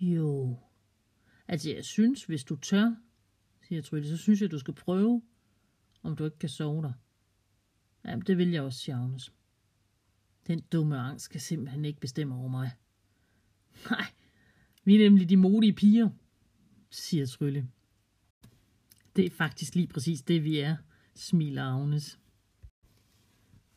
Jo. 0.00 0.58
Altså, 1.48 1.70
jeg 1.70 1.84
synes, 1.84 2.24
hvis 2.24 2.44
du 2.44 2.56
tør, 2.56 2.96
siger 3.62 3.82
Trylle, 3.82 4.08
så 4.08 4.16
synes 4.16 4.42
jeg, 4.42 4.50
du 4.50 4.58
skal 4.58 4.74
prøve, 4.74 5.22
om 6.02 6.16
du 6.16 6.24
ikke 6.24 6.38
kan 6.38 6.48
sove 6.48 6.82
der. 6.82 6.92
Jamen, 8.04 8.26
det 8.26 8.38
vil 8.38 8.50
jeg 8.50 8.62
også, 8.62 8.78
siger 8.78 8.98
Agnes. 8.98 9.32
Den 10.46 10.60
dumme 10.60 10.98
angst 10.98 11.30
kan 11.30 11.40
simpelthen 11.40 11.84
ikke 11.84 12.00
bestemme 12.00 12.34
over 12.34 12.48
mig. 12.48 12.70
Nej, 13.90 14.06
vi 14.84 14.94
er 14.94 14.98
nemlig 14.98 15.28
de 15.28 15.36
modige 15.36 15.72
piger, 15.72 16.10
siger 16.90 17.26
Trylle. 17.26 17.70
Det 19.16 19.26
er 19.26 19.30
faktisk 19.30 19.74
lige 19.74 19.86
præcis 19.86 20.22
det, 20.22 20.44
vi 20.44 20.58
er, 20.58 20.76
smiler 21.14 21.64
Agnes. 21.64 22.18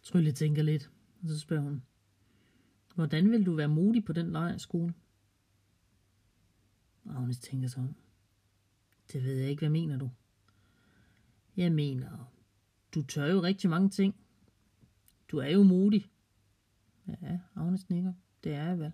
Trylle 0.02 0.32
tænker 0.32 0.64
lidt, 0.64 0.92
og 1.22 1.30
så 1.30 1.40
spørger 1.40 1.64
hun. 1.64 1.84
Hvordan 3.00 3.32
vil 3.32 3.46
du 3.46 3.54
være 3.54 3.68
modig 3.68 4.06
på 4.06 4.14
den 4.14 4.32
lejrskole? 4.32 4.94
Agnes 7.10 7.40
tænker 7.40 7.68
sig 7.68 7.84
om. 7.84 7.96
Det 9.14 9.24
ved 9.24 9.36
jeg 9.36 9.50
ikke, 9.50 9.60
hvad 9.60 9.70
mener 9.70 9.98
du? 9.98 10.12
Jeg 11.58 11.72
mener, 11.72 12.32
du 12.96 13.04
tør 13.04 13.26
jo 13.26 13.42
rigtig 13.44 13.70
mange 13.70 13.90
ting. 13.90 14.16
Du 15.28 15.38
er 15.38 15.48
jo 15.50 15.64
modig. 15.64 16.10
Ja, 17.08 17.40
Agnes 17.56 17.90
nikker. 17.90 18.14
Det 18.44 18.54
er 18.54 18.64
jeg 18.64 18.80
vel. 18.80 18.92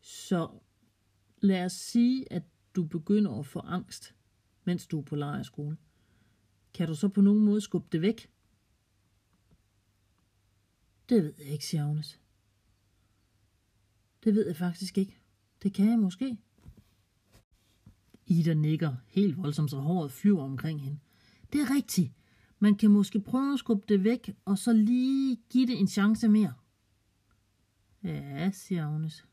Så 0.00 0.50
lad 1.40 1.64
os 1.64 1.72
sige, 1.72 2.32
at 2.32 2.42
du 2.76 2.84
begynder 2.84 3.38
at 3.38 3.46
få 3.46 3.58
angst, 3.58 4.14
mens 4.64 4.86
du 4.86 4.98
er 4.98 5.04
på 5.04 5.16
lejrskole. 5.16 5.76
Kan 6.74 6.88
du 6.88 6.94
så 6.94 7.08
på 7.08 7.20
nogen 7.20 7.44
måde 7.44 7.60
skubbe 7.60 7.88
det 7.92 8.00
væk? 8.00 8.30
Det 11.08 11.22
ved 11.22 11.34
jeg 11.38 11.46
ikke, 11.46 11.66
siger 11.66 11.88
Agnes. 11.88 12.23
Det 14.24 14.34
ved 14.34 14.46
jeg 14.46 14.56
faktisk 14.56 14.98
ikke. 14.98 15.18
Det 15.62 15.72
kan 15.74 15.90
jeg 15.90 15.98
måske. 15.98 16.36
Ida 18.26 18.54
nikker 18.54 18.94
helt 19.06 19.36
voldsomt, 19.36 19.70
så 19.70 19.78
håret 19.78 20.12
flyver 20.12 20.42
omkring 20.42 20.80
hende. 20.82 20.98
Det 21.52 21.60
er 21.60 21.74
rigtigt. 21.74 22.12
Man 22.58 22.74
kan 22.74 22.90
måske 22.90 23.20
prøve 23.20 23.52
at 23.52 23.58
skubbe 23.58 23.84
det 23.88 24.04
væk, 24.04 24.36
og 24.44 24.58
så 24.58 24.72
lige 24.72 25.36
give 25.50 25.66
det 25.66 25.80
en 25.80 25.88
chance 25.88 26.28
mere. 26.28 26.52
Ja, 28.04 28.50
siger 28.50 28.86
Agnes. 28.86 29.24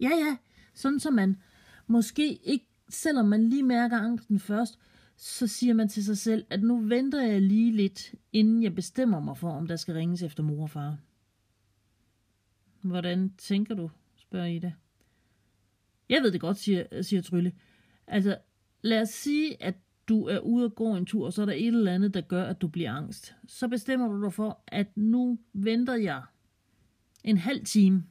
Ja, 0.00 0.08
ja, 0.08 0.36
sådan 0.74 1.00
som 1.00 1.14
man 1.14 1.36
måske 1.86 2.34
ikke, 2.34 2.66
selvom 2.88 3.26
man 3.26 3.48
lige 3.48 3.62
mærker 3.62 3.98
angsten 3.98 4.40
først, 4.40 4.78
så 5.16 5.46
siger 5.46 5.74
man 5.74 5.88
til 5.88 6.04
sig 6.04 6.18
selv, 6.18 6.46
at 6.50 6.62
nu 6.62 6.80
venter 6.80 7.22
jeg 7.22 7.42
lige 7.42 7.72
lidt, 7.72 8.14
inden 8.32 8.62
jeg 8.62 8.74
bestemmer 8.74 9.20
mig 9.20 9.38
for, 9.38 9.50
om 9.50 9.66
der 9.66 9.76
skal 9.76 9.94
ringes 9.94 10.22
efter 10.22 10.42
mor 10.42 10.62
og 10.62 10.70
far. 10.70 10.96
Hvordan 12.80 13.34
tænker 13.38 13.74
du? 13.74 13.90
spørger 14.16 14.46
Ida. 14.46 14.72
Jeg 16.08 16.22
ved 16.22 16.32
det 16.32 16.40
godt, 16.40 16.56
siger, 16.56 17.02
siger 17.02 17.22
Trylle. 17.22 17.52
Altså, 18.06 18.38
lad 18.82 19.00
os 19.00 19.08
sige, 19.08 19.62
at 19.62 19.74
du 20.08 20.26
er 20.26 20.38
ude 20.38 20.64
at 20.64 20.74
gå 20.74 20.96
en 20.96 21.06
tur, 21.06 21.26
og 21.26 21.32
så 21.32 21.42
er 21.42 21.46
der 21.46 21.52
et 21.52 21.66
eller 21.66 21.94
andet, 21.94 22.14
der 22.14 22.20
gør, 22.20 22.44
at 22.44 22.60
du 22.60 22.68
bliver 22.68 22.92
angst. 22.92 23.34
Så 23.46 23.68
bestemmer 23.68 24.08
du 24.08 24.22
dig 24.22 24.32
for, 24.32 24.62
at 24.66 24.96
nu 24.96 25.38
venter 25.52 25.94
jeg 25.94 26.22
en 27.24 27.38
halv 27.38 27.64
time. 27.64 28.04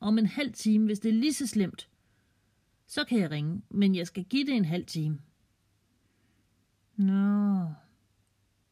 Om 0.00 0.18
en 0.18 0.26
halv 0.26 0.52
time, 0.52 0.84
hvis 0.84 1.00
det 1.00 1.08
er 1.08 1.12
lige 1.12 1.32
så 1.32 1.46
slemt, 1.46 1.88
så 2.86 3.04
kan 3.04 3.18
jeg 3.18 3.30
ringe, 3.30 3.62
men 3.70 3.94
jeg 3.94 4.06
skal 4.06 4.24
give 4.24 4.46
det 4.46 4.54
en 4.54 4.64
halv 4.64 4.86
time. 4.86 5.18
Nå. 6.96 7.64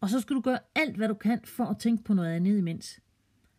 Og 0.00 0.10
så 0.10 0.20
skal 0.20 0.36
du 0.36 0.40
gøre 0.40 0.58
alt, 0.74 0.96
hvad 0.96 1.08
du 1.08 1.14
kan 1.14 1.40
for 1.44 1.64
at 1.64 1.78
tænke 1.78 2.04
på 2.04 2.14
noget 2.14 2.32
andet 2.32 2.58
imens. 2.58 3.00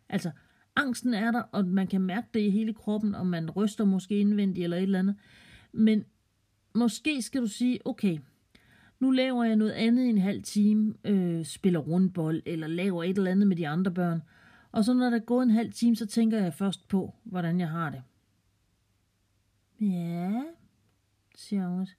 Altså, 0.08 0.30
angsten 0.76 1.14
er 1.14 1.30
der, 1.30 1.42
og 1.42 1.66
man 1.66 1.86
kan 1.86 2.00
mærke 2.00 2.28
det 2.34 2.40
i 2.40 2.50
hele 2.50 2.74
kroppen, 2.74 3.14
og 3.14 3.26
man 3.26 3.50
ryster 3.50 3.84
måske 3.84 4.20
indvendigt 4.20 4.64
eller 4.64 4.76
et 4.76 4.82
eller 4.82 4.98
andet. 4.98 5.16
Men 5.72 6.04
måske 6.74 7.22
skal 7.22 7.40
du 7.40 7.46
sige, 7.46 7.86
okay, 7.86 8.18
nu 9.00 9.10
laver 9.10 9.44
jeg 9.44 9.56
noget 9.56 9.72
andet 9.72 10.04
i 10.04 10.08
en 10.08 10.18
halv 10.18 10.42
time, 10.42 10.94
øh, 11.04 11.44
spiller 11.44 11.80
rundbold, 11.80 12.42
eller 12.46 12.66
laver 12.66 13.04
et 13.04 13.18
eller 13.18 13.30
andet 13.30 13.48
med 13.48 13.56
de 13.56 13.68
andre 13.68 13.90
børn. 13.90 14.22
Og 14.72 14.84
så 14.84 14.94
når 14.94 15.10
der 15.10 15.16
er 15.16 15.24
gået 15.24 15.42
en 15.42 15.50
halv 15.50 15.72
time, 15.72 15.96
så 15.96 16.06
tænker 16.06 16.38
jeg 16.38 16.54
først 16.54 16.88
på, 16.88 17.14
hvordan 17.24 17.60
jeg 17.60 17.68
har 17.68 17.90
det. 17.90 18.02
Ja, 19.80 20.42
siger 21.36 21.66
Agnes. 21.66 21.96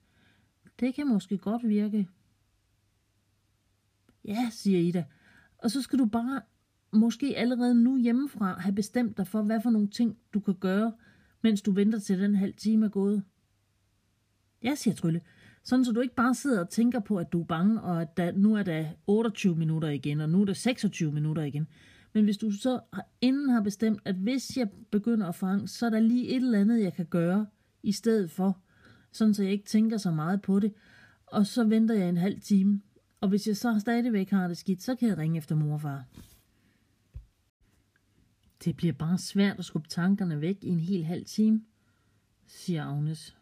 Det 0.80 0.96
kan 0.96 1.08
måske 1.08 1.38
godt 1.38 1.68
virke. 1.68 2.08
Ja, 4.26 4.50
siger 4.52 4.80
Ida. 4.80 5.06
Og 5.58 5.72
så 5.72 5.82
skal 5.82 6.00
du 6.00 6.06
bare 6.06 6.42
måske 6.98 7.38
allerede 7.38 7.84
nu 7.84 7.98
hjemmefra 7.98 8.60
have 8.60 8.76
bestemt 8.76 9.18
dig 9.18 9.28
for, 9.28 9.42
hvad 9.42 9.62
for 9.62 9.70
nogle 9.70 9.88
ting 9.88 10.18
du 10.34 10.40
kan 10.40 10.54
gøre, 10.54 10.94
mens 11.42 11.62
du 11.62 11.72
venter 11.72 12.00
til 12.00 12.20
den 12.20 12.36
halv 12.36 12.54
time 12.54 12.86
er 12.86 12.90
gået. 12.90 13.24
Ja, 14.64 14.76
siger 14.76 14.94
Trylle. 14.94 15.22
Sådan 15.64 15.86
så 15.86 15.92
du 15.92 16.02
ikke 16.02 16.16
bare 16.16 16.36
sidder 16.36 16.60
og 16.60 16.70
tænker 16.70 17.00
på, 17.00 17.18
at 17.18 17.32
du 17.32 17.42
er 17.42 17.46
bange, 17.46 17.82
og 17.82 18.02
at 18.02 18.18
der, 18.18 18.32
nu 18.32 18.56
er 18.56 18.64
der 18.64 18.86
28 19.08 19.56
minutter 19.56 19.90
igen, 19.90 20.22
og 20.22 20.30
nu 20.30 20.42
er 20.42 20.46
der 20.46 20.54
26 20.54 21.12
minutter 21.12 21.44
igen. 21.44 21.68
Men 22.14 22.24
hvis 22.24 22.38
du 22.38 22.52
så 22.52 22.80
inden 23.22 23.50
har 23.50 23.62
bestemt, 23.62 24.00
at 24.06 24.16
hvis 24.16 24.58
jeg 24.58 24.70
begynder 24.92 25.28
at 25.28 25.36
fange, 25.36 25.68
så 25.68 25.86
er 25.86 25.90
der 25.90 26.00
lige 26.00 26.28
et 26.28 26.36
eller 26.36 26.60
andet, 26.60 26.84
jeg 26.84 26.94
kan 26.94 27.06
gøre 27.06 27.46
i 27.84 27.92
stedet 27.92 28.32
for, 28.32 28.60
sådan 29.12 29.34
så 29.34 29.44
jeg 29.44 29.52
ikke 29.52 29.66
tænker 29.66 29.98
så 29.98 30.12
meget 30.12 30.42
på 30.42 30.60
det, 30.60 30.74
og 31.26 31.48
så 31.48 31.64
venter 31.64 31.96
jeg 31.96 32.10
en 32.10 32.18
halv 32.18 32.42
time. 32.42 32.82
Og 33.22 33.30
hvis 33.30 33.48
jeg 33.48 33.58
så 33.58 33.80
stadigvæk 33.80 34.30
har 34.30 34.48
det 34.48 34.58
skidt, 34.58 34.84
så 34.84 34.96
kan 34.96 35.10
jeg 35.10 35.18
ringe 35.18 35.38
efter 35.38 35.56
morfar. 35.56 36.04
Det 38.68 38.76
bliver 38.76 38.94
bare 38.94 39.18
svært 39.18 39.60
at 39.60 39.66
skubbe 39.66 39.88
tankerne 39.88 40.42
væk 40.42 40.58
i 40.62 40.68
en 40.68 40.80
hel 40.80 41.04
halv 41.06 41.26
time, 41.26 41.62
siger 42.46 42.86
Agnes. 42.86 43.38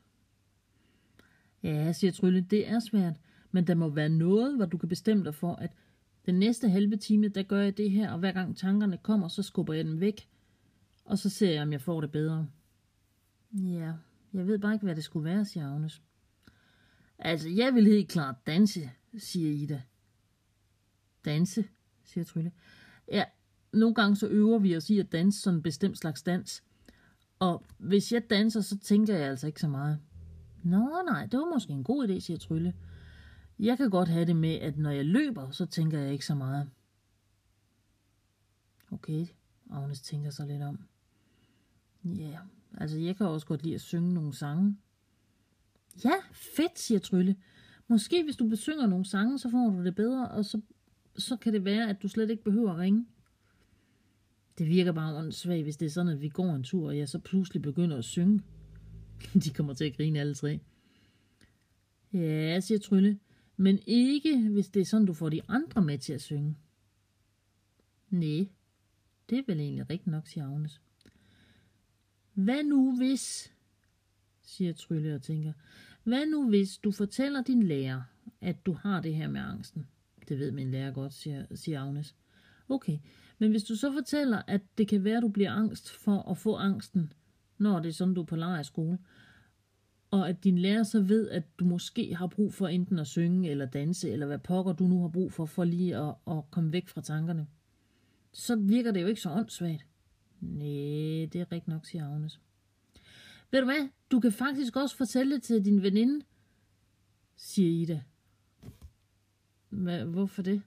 Ja, 1.64 1.94
siger 1.94 2.12
Trylle, 2.12 2.42
det 2.42 2.68
er 2.68 2.80
svært, 2.80 3.20
men 3.52 3.68
der 3.68 3.76
må 3.76 3.90
være 3.90 4.10
noget, 4.10 4.56
hvor 4.56 4.66
du 4.66 4.78
kan 4.78 4.90
bestemme 4.90 5.24
dig 5.24 5.36
for, 5.36 5.56
at 5.56 5.72
den 6.26 6.36
næste 6.36 6.70
halve 6.70 6.98
time, 6.98 7.28
der 7.28 7.44
gør 7.44 7.62
jeg 7.62 7.78
det 7.78 7.92
her, 7.92 8.12
og 8.12 8.20
hver 8.20 8.32
gang 8.32 8.58
tankerne 8.58 8.98
kommer, 8.98 9.28
så 9.28 9.44
skubber 9.44 9.74
jeg 9.74 9.86
dem 9.86 10.00
væk, 10.00 10.28
og 11.06 11.18
så 11.18 11.30
ser 11.30 11.52
jeg, 11.52 11.62
om 11.62 11.72
jeg 11.72 11.82
får 11.82 12.02
det 12.02 12.12
bedre. 12.12 12.48
Ja, 13.54 13.94
jeg 14.34 14.48
ved 14.48 14.60
bare 14.60 14.74
ikke, 14.74 14.86
hvad 14.86 14.96
det 14.96 15.04
skulle 15.04 15.26
være, 15.26 15.46
siger 15.46 15.74
Agnes. 15.74 16.02
Altså, 17.20 17.50
jeg 17.50 17.74
vil 17.74 17.86
helt 17.86 18.10
klart 18.10 18.36
danse, 18.48 18.90
siger 19.18 19.52
Ida. 19.52 19.82
Danse, 21.26 21.66
siger 22.04 22.24
Trylle. 22.24 22.52
Ja, 23.08 23.24
nogle 23.76 23.96
gange 23.96 24.16
så 24.16 24.28
øver 24.28 24.60
vi 24.60 24.78
os 24.78 24.90
i 24.90 25.00
at 25.00 25.12
danse 25.12 25.42
sådan 25.42 25.58
en 25.58 25.64
bestemt 25.64 25.98
slags 25.98 26.24
dans. 26.24 26.64
Og 27.40 27.64
hvis 27.78 28.12
jeg 28.12 28.30
danser, 28.30 28.62
så 28.62 28.78
tænker 28.78 29.16
jeg 29.16 29.30
altså 29.30 29.48
ikke 29.48 29.62
så 29.62 29.68
meget. 29.68 30.00
Nå 30.64 31.02
nej, 31.06 31.26
det 31.26 31.40
var 31.40 31.54
måske 31.54 31.74
en 31.74 31.84
god 31.84 32.08
idé, 32.08 32.20
siger 32.20 32.38
Trylle. 32.38 32.74
Jeg 33.60 33.78
kan 33.78 33.90
godt 33.90 34.10
have 34.10 34.26
det 34.26 34.36
med, 34.36 34.56
at 34.56 34.78
når 34.78 34.90
jeg 34.90 35.06
løber, 35.06 35.52
så 35.52 35.66
tænker 35.66 36.00
jeg 36.00 36.14
ikke 36.14 36.26
så 36.26 36.36
meget. 36.36 36.70
Okay, 38.92 39.28
Agnes 39.72 40.02
tænker 40.02 40.30
sig 40.30 40.48
lidt 40.48 40.62
om. 40.62 40.80
Ja, 42.04 42.10
yeah, 42.22 42.38
altså 42.78 42.98
jeg 42.98 43.18
kan 43.18 43.26
også 43.26 43.48
godt 43.48 43.64
lide 43.64 43.76
at 43.76 43.82
synge 43.82 44.14
nogle 44.14 44.34
sange. 44.34 44.78
Ja, 46.06 46.14
fedt, 46.32 46.80
siger 46.80 47.00
Trylle. 47.00 47.36
Måske 47.88 48.24
hvis 48.24 48.36
du 48.36 48.50
besynger 48.50 48.88
nogle 48.88 49.06
sange, 49.06 49.40
så 49.40 49.50
får 49.50 49.70
du 49.70 49.84
det 49.84 49.96
bedre, 49.96 50.30
og 50.30 50.46
så, 50.46 50.62
så 51.18 51.38
kan 51.38 51.54
det 51.54 51.66
være, 51.66 51.90
at 51.90 52.02
du 52.04 52.08
slet 52.08 52.30
ikke 52.30 52.44
behøver 52.44 52.72
at 52.72 52.78
ringe. 52.78 53.06
Det 54.58 54.68
virker 54.68 54.92
bare 54.92 55.16
åndssvagt, 55.16 55.64
hvis 55.64 55.78
det 55.78 55.86
er 55.86 55.90
sådan, 55.90 56.12
at 56.12 56.22
vi 56.22 56.30
går 56.30 56.56
en 56.56 56.64
tur, 56.64 56.88
og 56.88 56.98
jeg 56.98 57.10
så 57.10 57.20
pludselig 57.20 57.62
begynder 57.62 57.98
at 57.98 58.06
synge. 58.06 58.42
De 59.44 59.50
kommer 59.50 59.74
til 59.74 59.86
at 59.86 59.98
grine 59.98 60.20
alle 60.20 60.36
tre. 60.36 60.60
Ja, 62.14 62.60
siger 62.60 62.80
Trylle. 62.80 63.20
Men 63.58 63.80
ikke, 63.88 64.50
hvis 64.50 64.68
det 64.68 64.82
er 64.82 64.86
sådan, 64.86 65.06
du 65.06 65.14
får 65.14 65.30
de 65.30 65.42
andre 65.48 65.82
med 65.82 65.98
til 65.98 66.14
at 66.14 66.22
synge. 66.22 66.58
Nej, 68.10 68.48
det 69.30 69.38
er 69.38 69.44
vel 69.48 69.60
egentlig 69.60 69.90
rigtigt 69.90 70.08
nok, 70.08 70.28
siger 70.28 70.48
Agnes. 70.48 70.82
Hvad 72.34 72.64
nu 72.64 72.98
hvis, 72.98 73.54
siger 74.42 74.74
Trylle 74.74 75.16
og 75.16 75.22
tænker, 75.22 75.54
hvad 76.04 76.26
nu 76.26 76.50
hvis 76.50 76.78
du 76.78 76.92
fortæller 76.92 77.44
din 77.44 77.64
lærer, 77.64 78.02
at 78.42 78.66
du 78.66 78.74
har 78.74 79.02
det 79.02 79.16
her 79.16 79.28
med 79.28 79.42
angsten? 79.42 79.88
Det 80.30 80.40
ved 80.40 80.52
min 80.52 80.72
lærer 80.72 80.92
godt, 80.92 81.14
siger, 81.14 81.46
siger 81.56 81.82
Agnes. 81.82 82.16
Okay, 82.70 82.98
men 83.40 83.52
hvis 83.52 83.64
du 83.64 83.76
så 83.76 83.92
fortæller, 83.92 84.42
at 84.48 84.62
det 84.78 84.88
kan 84.88 85.04
være, 85.04 85.18
at 85.18 85.24
du 85.24 85.30
bliver 85.30 85.52
angst 85.52 85.92
for 85.92 86.32
at 86.32 86.38
få 86.38 86.56
angsten, 86.56 87.14
når 87.58 87.80
det 87.80 87.90
er 87.90 87.94
sådan, 87.94 88.14
du 88.14 88.22
er 88.22 88.26
på 88.26 88.36
lejerskole, 88.36 88.98
og 90.12 90.30
at 90.30 90.44
din 90.44 90.58
lærer 90.58 90.84
så 90.84 91.02
ved, 91.02 91.30
at 91.30 91.60
du 91.60 91.66
måske 91.66 92.16
har 92.16 92.28
brug 92.28 92.54
for 92.54 92.68
enten 92.68 93.00
at 93.00 93.08
synge 93.08 93.50
eller 93.50 93.66
danse, 93.66 94.10
eller 94.10 94.26
hvad 94.26 94.40
pokker 94.40 94.74
du 94.74 94.88
nu 94.88 95.02
har 95.02 95.08
brug 95.08 95.34
for, 95.34 95.46
for 95.46 95.64
lige 95.64 95.98
at, 95.98 96.16
at 96.28 96.52
komme 96.52 96.74
væk 96.74 96.88
fra 96.88 97.02
tankerne, 97.02 97.48
så 98.32 98.56
virker 98.56 98.92
det 98.92 99.02
jo 99.02 99.08
ikke 99.08 99.22
så 99.22 99.30
åndssvagt. 99.30 99.86
Nej, 100.42 100.66
det 101.34 101.36
er 101.36 101.52
rigtigt 101.52 101.68
nok, 101.68 101.86
siger 101.86 102.10
Agnes. 102.10 102.40
Ved 103.52 103.60
du 103.60 103.66
hvad, 103.66 103.90
du 104.12 104.20
kan 104.20 104.32
faktisk 104.32 104.76
også 104.76 104.98
fortælle 104.98 105.36
det 105.36 105.44
til 105.44 105.66
din 105.66 105.82
veninde, 105.82 106.26
siger 107.36 107.82
Ida. 107.82 108.02
Hvad, 109.70 110.06
hvorfor 110.06 110.42
det? 110.42 110.62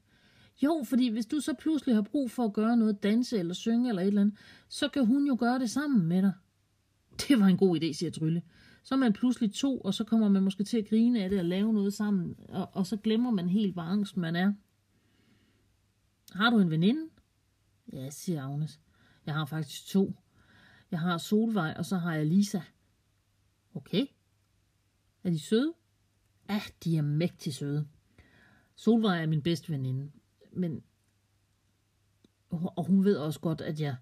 Jo, 0.63 0.83
fordi 0.85 1.09
hvis 1.09 1.27
du 1.27 1.41
så 1.41 1.55
pludselig 1.55 1.95
har 1.95 2.03
brug 2.03 2.31
for 2.31 2.45
at 2.45 2.53
gøre 2.53 2.77
noget, 2.77 3.03
danse 3.03 3.39
eller 3.39 3.55
synge 3.55 3.89
eller 3.89 4.03
et 4.03 4.09
eller 4.09 4.21
andet, 4.21 4.39
så 4.69 4.89
kan 4.89 5.07
hun 5.07 5.27
jo 5.27 5.37
gøre 5.41 5.59
det 5.59 5.71
sammen 5.71 6.07
med 6.07 6.23
dig. 6.23 6.33
Det 7.29 7.41
var 7.41 7.47
en 7.47 7.57
god 7.57 7.81
idé, 7.81 7.93
siger 7.93 8.11
Trylle. 8.11 8.43
Så 8.83 8.95
er 8.95 8.99
man 8.99 9.13
pludselig 9.13 9.53
to, 9.53 9.81
og 9.81 9.95
så 9.95 10.05
kommer 10.05 10.29
man 10.29 10.43
måske 10.43 10.65
til 10.65 10.79
at 10.79 10.89
grine 10.89 11.23
af 11.23 11.31
det 11.31 11.39
og 11.39 11.45
lave 11.45 11.73
noget 11.73 11.95
sammen, 11.95 12.37
og, 12.49 12.69
og 12.73 12.87
så 12.87 12.97
glemmer 12.97 13.31
man 13.31 13.49
helt, 13.49 13.73
hvor 13.73 13.83
angst 13.83 14.17
man 14.17 14.37
er. 14.37 14.53
Har 16.33 16.51
du 16.51 16.59
en 16.59 16.71
veninde? 16.71 17.09
Ja, 17.93 18.11
siger 18.11 18.43
Agnes. 18.43 18.81
Jeg 19.27 19.35
har 19.35 19.45
faktisk 19.45 19.87
to. 19.87 20.15
Jeg 20.91 21.01
har 21.01 21.19
Solvej, 21.19 21.75
og 21.79 21.87
så 21.87 21.97
har 21.97 22.15
jeg 22.15 22.27
Lisa. 22.27 22.61
Okay. 23.75 24.07
Er 25.25 25.31
de 25.31 25.39
søde? 25.39 25.73
Ja, 26.49 26.61
de 26.85 26.97
er 26.97 27.03
mægtig 27.03 27.55
søde. 27.55 27.87
Solvej 28.75 29.23
er 29.23 29.27
min 29.27 29.43
bedste 29.43 29.73
veninde 29.73 30.11
men 30.53 30.83
og 32.51 32.85
hun 32.85 33.05
ved 33.05 33.17
også 33.17 33.41
godt, 33.41 33.61
at 33.61 33.81
jeg, 33.81 33.97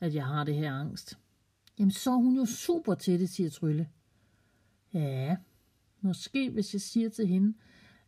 at 0.00 0.14
jeg 0.14 0.26
har 0.26 0.44
det 0.44 0.54
her 0.54 0.72
angst. 0.72 1.18
Jamen, 1.78 1.90
så 1.90 2.10
er 2.10 2.16
hun 2.16 2.36
jo 2.36 2.46
super 2.46 2.94
til 2.94 3.20
det, 3.20 3.28
siger 3.28 3.50
Trylle. 3.50 3.88
Ja, 4.94 5.36
måske 6.00 6.50
hvis 6.50 6.72
jeg 6.74 6.80
siger 6.80 7.08
til 7.08 7.26
hende, 7.26 7.54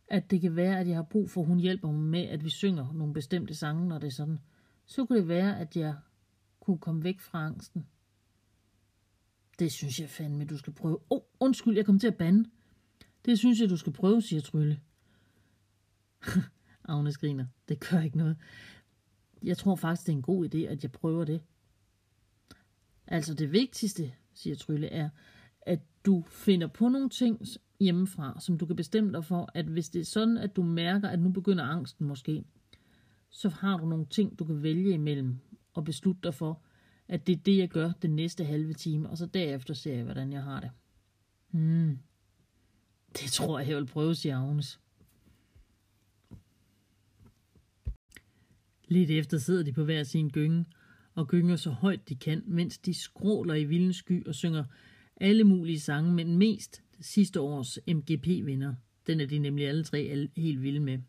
at 0.07 0.31
det 0.31 0.41
kan 0.41 0.55
være, 0.55 0.79
at 0.79 0.87
jeg 0.87 0.95
har 0.95 1.03
brug 1.03 1.29
for, 1.29 1.41
at 1.41 1.47
hun 1.47 1.59
hjælper 1.59 1.91
mig 1.91 2.01
med, 2.01 2.23
at 2.23 2.43
vi 2.43 2.49
synger 2.49 2.93
nogle 2.93 3.13
bestemte 3.13 3.55
sange, 3.55 3.87
når 3.87 3.97
det 3.97 4.07
er 4.07 4.11
sådan, 4.11 4.39
så 4.85 5.05
kunne 5.05 5.19
det 5.19 5.27
være, 5.27 5.59
at 5.59 5.75
jeg 5.75 5.95
kunne 6.59 6.77
komme 6.77 7.03
væk 7.03 7.19
fra 7.19 7.45
angsten. 7.45 7.87
Det 9.59 9.71
synes 9.71 9.99
jeg 9.99 10.09
fandme, 10.09 10.45
du 10.45 10.57
skal 10.57 10.73
prøve. 10.73 10.95
Åh, 10.95 11.01
oh, 11.09 11.21
undskyld, 11.39 11.75
jeg 11.75 11.85
kom 11.85 11.99
til 11.99 12.07
at 12.07 12.17
bande. 12.17 12.49
Det 13.25 13.39
synes 13.39 13.59
jeg, 13.59 13.69
du 13.69 13.77
skal 13.77 13.93
prøve, 13.93 14.21
siger 14.21 14.41
Trylle. 14.41 14.79
Agnes 16.85 17.17
griner. 17.17 17.45
Det 17.69 17.79
gør 17.79 18.01
ikke 18.01 18.17
noget. 18.17 18.37
Jeg 19.43 19.57
tror 19.57 19.75
faktisk, 19.75 20.07
det 20.07 20.13
er 20.13 20.17
en 20.17 20.21
god 20.21 20.45
idé, 20.45 20.57
at 20.57 20.83
jeg 20.83 20.91
prøver 20.91 21.25
det. 21.25 21.41
Altså 23.07 23.33
det 23.33 23.51
vigtigste, 23.51 24.13
siger 24.33 24.55
Trylle, 24.55 24.87
er, 24.87 25.09
at 25.61 25.79
du 26.05 26.23
finder 26.29 26.67
på 26.67 26.89
nogle 26.89 27.09
ting 27.09 27.41
hjemmefra, 27.79 28.39
som 28.39 28.57
du 28.57 28.65
kan 28.65 28.75
bestemme 28.75 29.13
dig 29.13 29.25
for, 29.25 29.49
at 29.53 29.65
hvis 29.65 29.89
det 29.89 29.99
er 29.99 30.05
sådan, 30.05 30.37
at 30.37 30.55
du 30.55 30.63
mærker, 30.63 31.09
at 31.09 31.19
nu 31.19 31.29
begynder 31.29 31.63
angsten 31.63 32.07
måske, 32.07 32.43
så 33.29 33.49
har 33.49 33.77
du 33.77 33.85
nogle 33.85 34.05
ting, 34.05 34.39
du 34.39 34.45
kan 34.45 34.63
vælge 34.63 34.93
imellem 34.93 35.39
og 35.73 35.83
beslutte 35.83 36.21
dig 36.23 36.33
for, 36.33 36.61
at 37.07 37.27
det 37.27 37.33
er 37.33 37.39
det, 37.39 37.57
jeg 37.57 37.69
gør 37.69 37.91
den 38.01 38.15
næste 38.15 38.45
halve 38.45 38.73
time, 38.73 39.09
og 39.09 39.17
så 39.17 39.25
derefter 39.25 39.73
ser 39.73 39.95
jeg, 39.95 40.03
hvordan 40.03 40.33
jeg 40.33 40.43
har 40.43 40.59
det. 40.59 40.71
Hmm. 41.51 41.99
Det 43.13 43.31
tror 43.31 43.59
jeg, 43.59 43.69
jeg 43.69 43.77
vil 43.77 43.85
prøve, 43.85 44.15
siger 44.15 44.39
Agnes. 44.39 44.79
Lidt 48.87 49.09
efter 49.09 49.37
sidder 49.37 49.63
de 49.63 49.73
på 49.73 49.83
hver 49.83 50.03
sin 50.03 50.29
gynge 50.29 50.65
og 51.15 51.27
gynger 51.27 51.55
så 51.55 51.69
højt 51.69 52.09
de 52.09 52.15
kan, 52.15 52.43
mens 52.45 52.77
de 52.77 52.93
skråler 52.93 53.53
i 53.53 53.63
vildens 53.63 53.97
sky 53.97 54.25
og 54.27 54.35
synger 54.35 54.63
alle 55.15 55.43
mulige 55.43 55.79
sange, 55.79 56.13
men 56.13 56.37
mest 56.37 56.83
sidste 56.99 57.41
års 57.41 57.79
MGP-vinder. 57.87 58.75
Den 59.07 59.19
er 59.19 59.25
de 59.25 59.39
nemlig 59.39 59.67
alle 59.67 59.83
tre 59.83 60.27
helt 60.37 60.61
vilde 60.61 60.79
med. 60.79 60.99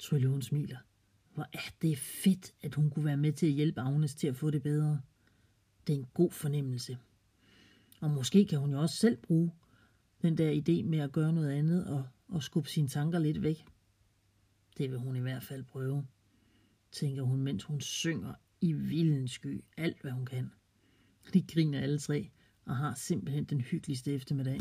Trylle 0.00 0.28
hun 0.28 0.42
smiler. 0.42 0.78
Hvor 1.34 1.46
er 1.52 1.72
det 1.82 1.98
fedt, 1.98 2.54
at 2.62 2.74
hun 2.74 2.90
kunne 2.90 3.04
være 3.04 3.16
med 3.16 3.32
til 3.32 3.46
at 3.46 3.52
hjælpe 3.52 3.80
Agnes 3.80 4.14
til 4.14 4.26
at 4.26 4.36
få 4.36 4.50
det 4.50 4.62
bedre. 4.62 5.00
Det 5.86 5.92
er 5.92 5.98
en 5.98 6.06
god 6.14 6.30
fornemmelse. 6.30 6.98
Og 8.00 8.10
måske 8.10 8.46
kan 8.46 8.58
hun 8.58 8.70
jo 8.70 8.80
også 8.80 8.96
selv 8.96 9.16
bruge 9.16 9.50
den 10.22 10.38
der 10.38 10.52
idé 10.52 10.84
med 10.84 10.98
at 10.98 11.12
gøre 11.12 11.32
noget 11.32 11.50
andet 11.50 11.86
og, 11.86 12.04
og 12.28 12.42
skubbe 12.42 12.68
sine 12.68 12.88
tanker 12.88 13.18
lidt 13.18 13.42
væk. 13.42 13.64
Det 14.78 14.90
vil 14.90 14.98
hun 14.98 15.16
i 15.16 15.20
hvert 15.20 15.42
fald 15.42 15.64
prøve 15.64 16.06
tænker 16.92 17.22
hun, 17.22 17.40
mens 17.40 17.64
hun 17.64 17.80
synger 17.80 18.34
i 18.60 18.72
vildens 18.72 19.30
sky 19.30 19.64
alt, 19.76 20.00
hvad 20.00 20.12
hun 20.12 20.26
kan. 20.26 20.50
De 21.34 21.42
griner 21.42 21.80
alle 21.80 21.98
tre 21.98 22.30
og 22.64 22.76
har 22.76 22.94
simpelthen 22.94 23.44
den 23.44 23.60
hyggeligste 23.60 24.12
eftermiddag. 24.12 24.60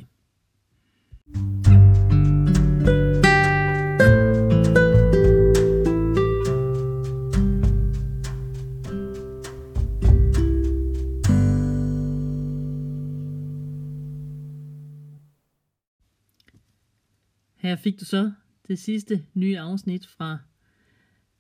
Her 17.56 17.76
fik 17.76 18.00
du 18.00 18.06
så 18.06 18.32
det 18.68 18.80
sidste 18.80 19.26
nye 19.34 19.60
afsnit 19.60 20.08
fra 20.08 20.38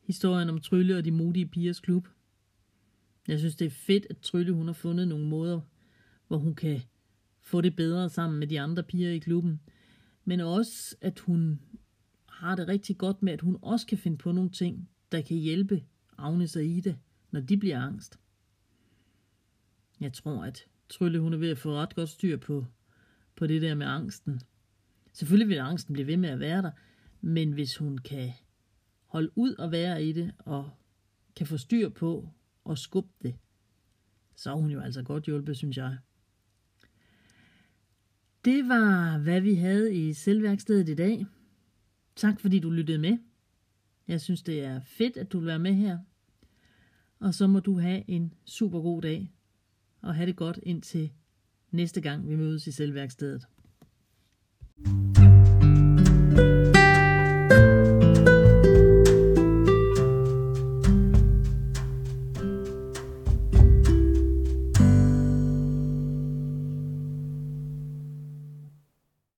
historien 0.07 0.49
om 0.49 0.59
Trylle 0.59 0.97
og 0.97 1.05
de 1.05 1.11
modige 1.11 1.45
pigers 1.45 1.79
klub. 1.79 2.07
Jeg 3.27 3.39
synes, 3.39 3.55
det 3.55 3.65
er 3.65 3.69
fedt, 3.69 4.07
at 4.09 4.17
Trylle 4.17 4.53
hun 4.53 4.67
har 4.67 4.73
fundet 4.73 5.07
nogle 5.07 5.25
måder, 5.25 5.61
hvor 6.27 6.37
hun 6.37 6.55
kan 6.55 6.81
få 7.41 7.61
det 7.61 7.75
bedre 7.75 8.09
sammen 8.09 8.39
med 8.39 8.47
de 8.47 8.59
andre 8.59 8.83
piger 8.83 9.11
i 9.11 9.19
klubben. 9.19 9.59
Men 10.25 10.39
også, 10.39 10.95
at 11.01 11.19
hun 11.19 11.59
har 12.25 12.55
det 12.55 12.67
rigtig 12.67 12.97
godt 12.97 13.23
med, 13.23 13.33
at 13.33 13.41
hun 13.41 13.57
også 13.61 13.87
kan 13.87 13.97
finde 13.97 14.17
på 14.17 14.31
nogle 14.31 14.49
ting, 14.49 14.89
der 15.11 15.21
kan 15.21 15.37
hjælpe 15.37 15.83
Agnes 16.17 16.55
og 16.55 16.65
Ida, 16.65 16.95
når 17.31 17.39
de 17.39 17.57
bliver 17.57 17.81
angst. 17.81 18.19
Jeg 19.99 20.13
tror, 20.13 20.43
at 20.43 20.65
Trylle 20.89 21.19
hun 21.19 21.33
er 21.33 21.37
ved 21.37 21.49
at 21.49 21.57
få 21.57 21.73
ret 21.73 21.95
godt 21.95 22.09
styr 22.09 22.37
på, 22.37 22.65
på 23.35 23.47
det 23.47 23.61
der 23.61 23.75
med 23.75 23.85
angsten. 23.87 24.41
Selvfølgelig 25.13 25.49
vil 25.49 25.57
angsten 25.57 25.93
blive 25.93 26.07
ved 26.07 26.17
med 26.17 26.29
at 26.29 26.39
være 26.39 26.61
der, 26.61 26.71
men 27.21 27.51
hvis 27.51 27.77
hun 27.77 27.97
kan 27.97 28.31
holde 29.17 29.31
ud 29.35 29.55
og 29.55 29.71
være 29.71 30.03
i 30.03 30.13
det, 30.13 30.33
og 30.37 30.69
kan 31.35 31.47
få 31.47 31.57
styr 31.57 31.89
på 31.89 32.29
og 32.63 32.77
skubbe 32.77 33.13
det, 33.23 33.35
så 34.35 34.51
er 34.51 34.55
hun 34.55 34.71
jo 34.71 34.79
altså 34.79 35.03
godt 35.03 35.23
hjulpet, 35.23 35.57
synes 35.57 35.77
jeg. 35.77 35.97
Det 38.45 38.67
var, 38.67 39.17
hvad 39.17 39.41
vi 39.41 39.55
havde 39.55 39.95
i 39.95 40.13
selvværkstedet 40.13 40.89
i 40.89 40.95
dag. 40.95 41.25
Tak 42.15 42.39
fordi 42.39 42.59
du 42.59 42.69
lyttede 42.69 42.97
med. 42.97 43.17
Jeg 44.07 44.21
synes, 44.21 44.43
det 44.43 44.63
er 44.63 44.79
fedt, 44.79 45.17
at 45.17 45.31
du 45.31 45.39
vil 45.39 45.47
være 45.47 45.59
med 45.59 45.73
her. 45.73 45.99
Og 47.19 47.33
så 47.33 47.47
må 47.47 47.59
du 47.59 47.79
have 47.79 48.09
en 48.09 48.33
super 48.45 48.81
god 48.81 49.01
dag, 49.01 49.31
og 50.01 50.15
have 50.15 50.25
det 50.25 50.35
godt 50.35 50.59
indtil 50.63 51.11
næste 51.71 52.01
gang, 52.01 52.29
vi 52.29 52.35
mødes 52.35 52.67
i 52.67 52.71
selvværkstedet. 52.71 53.47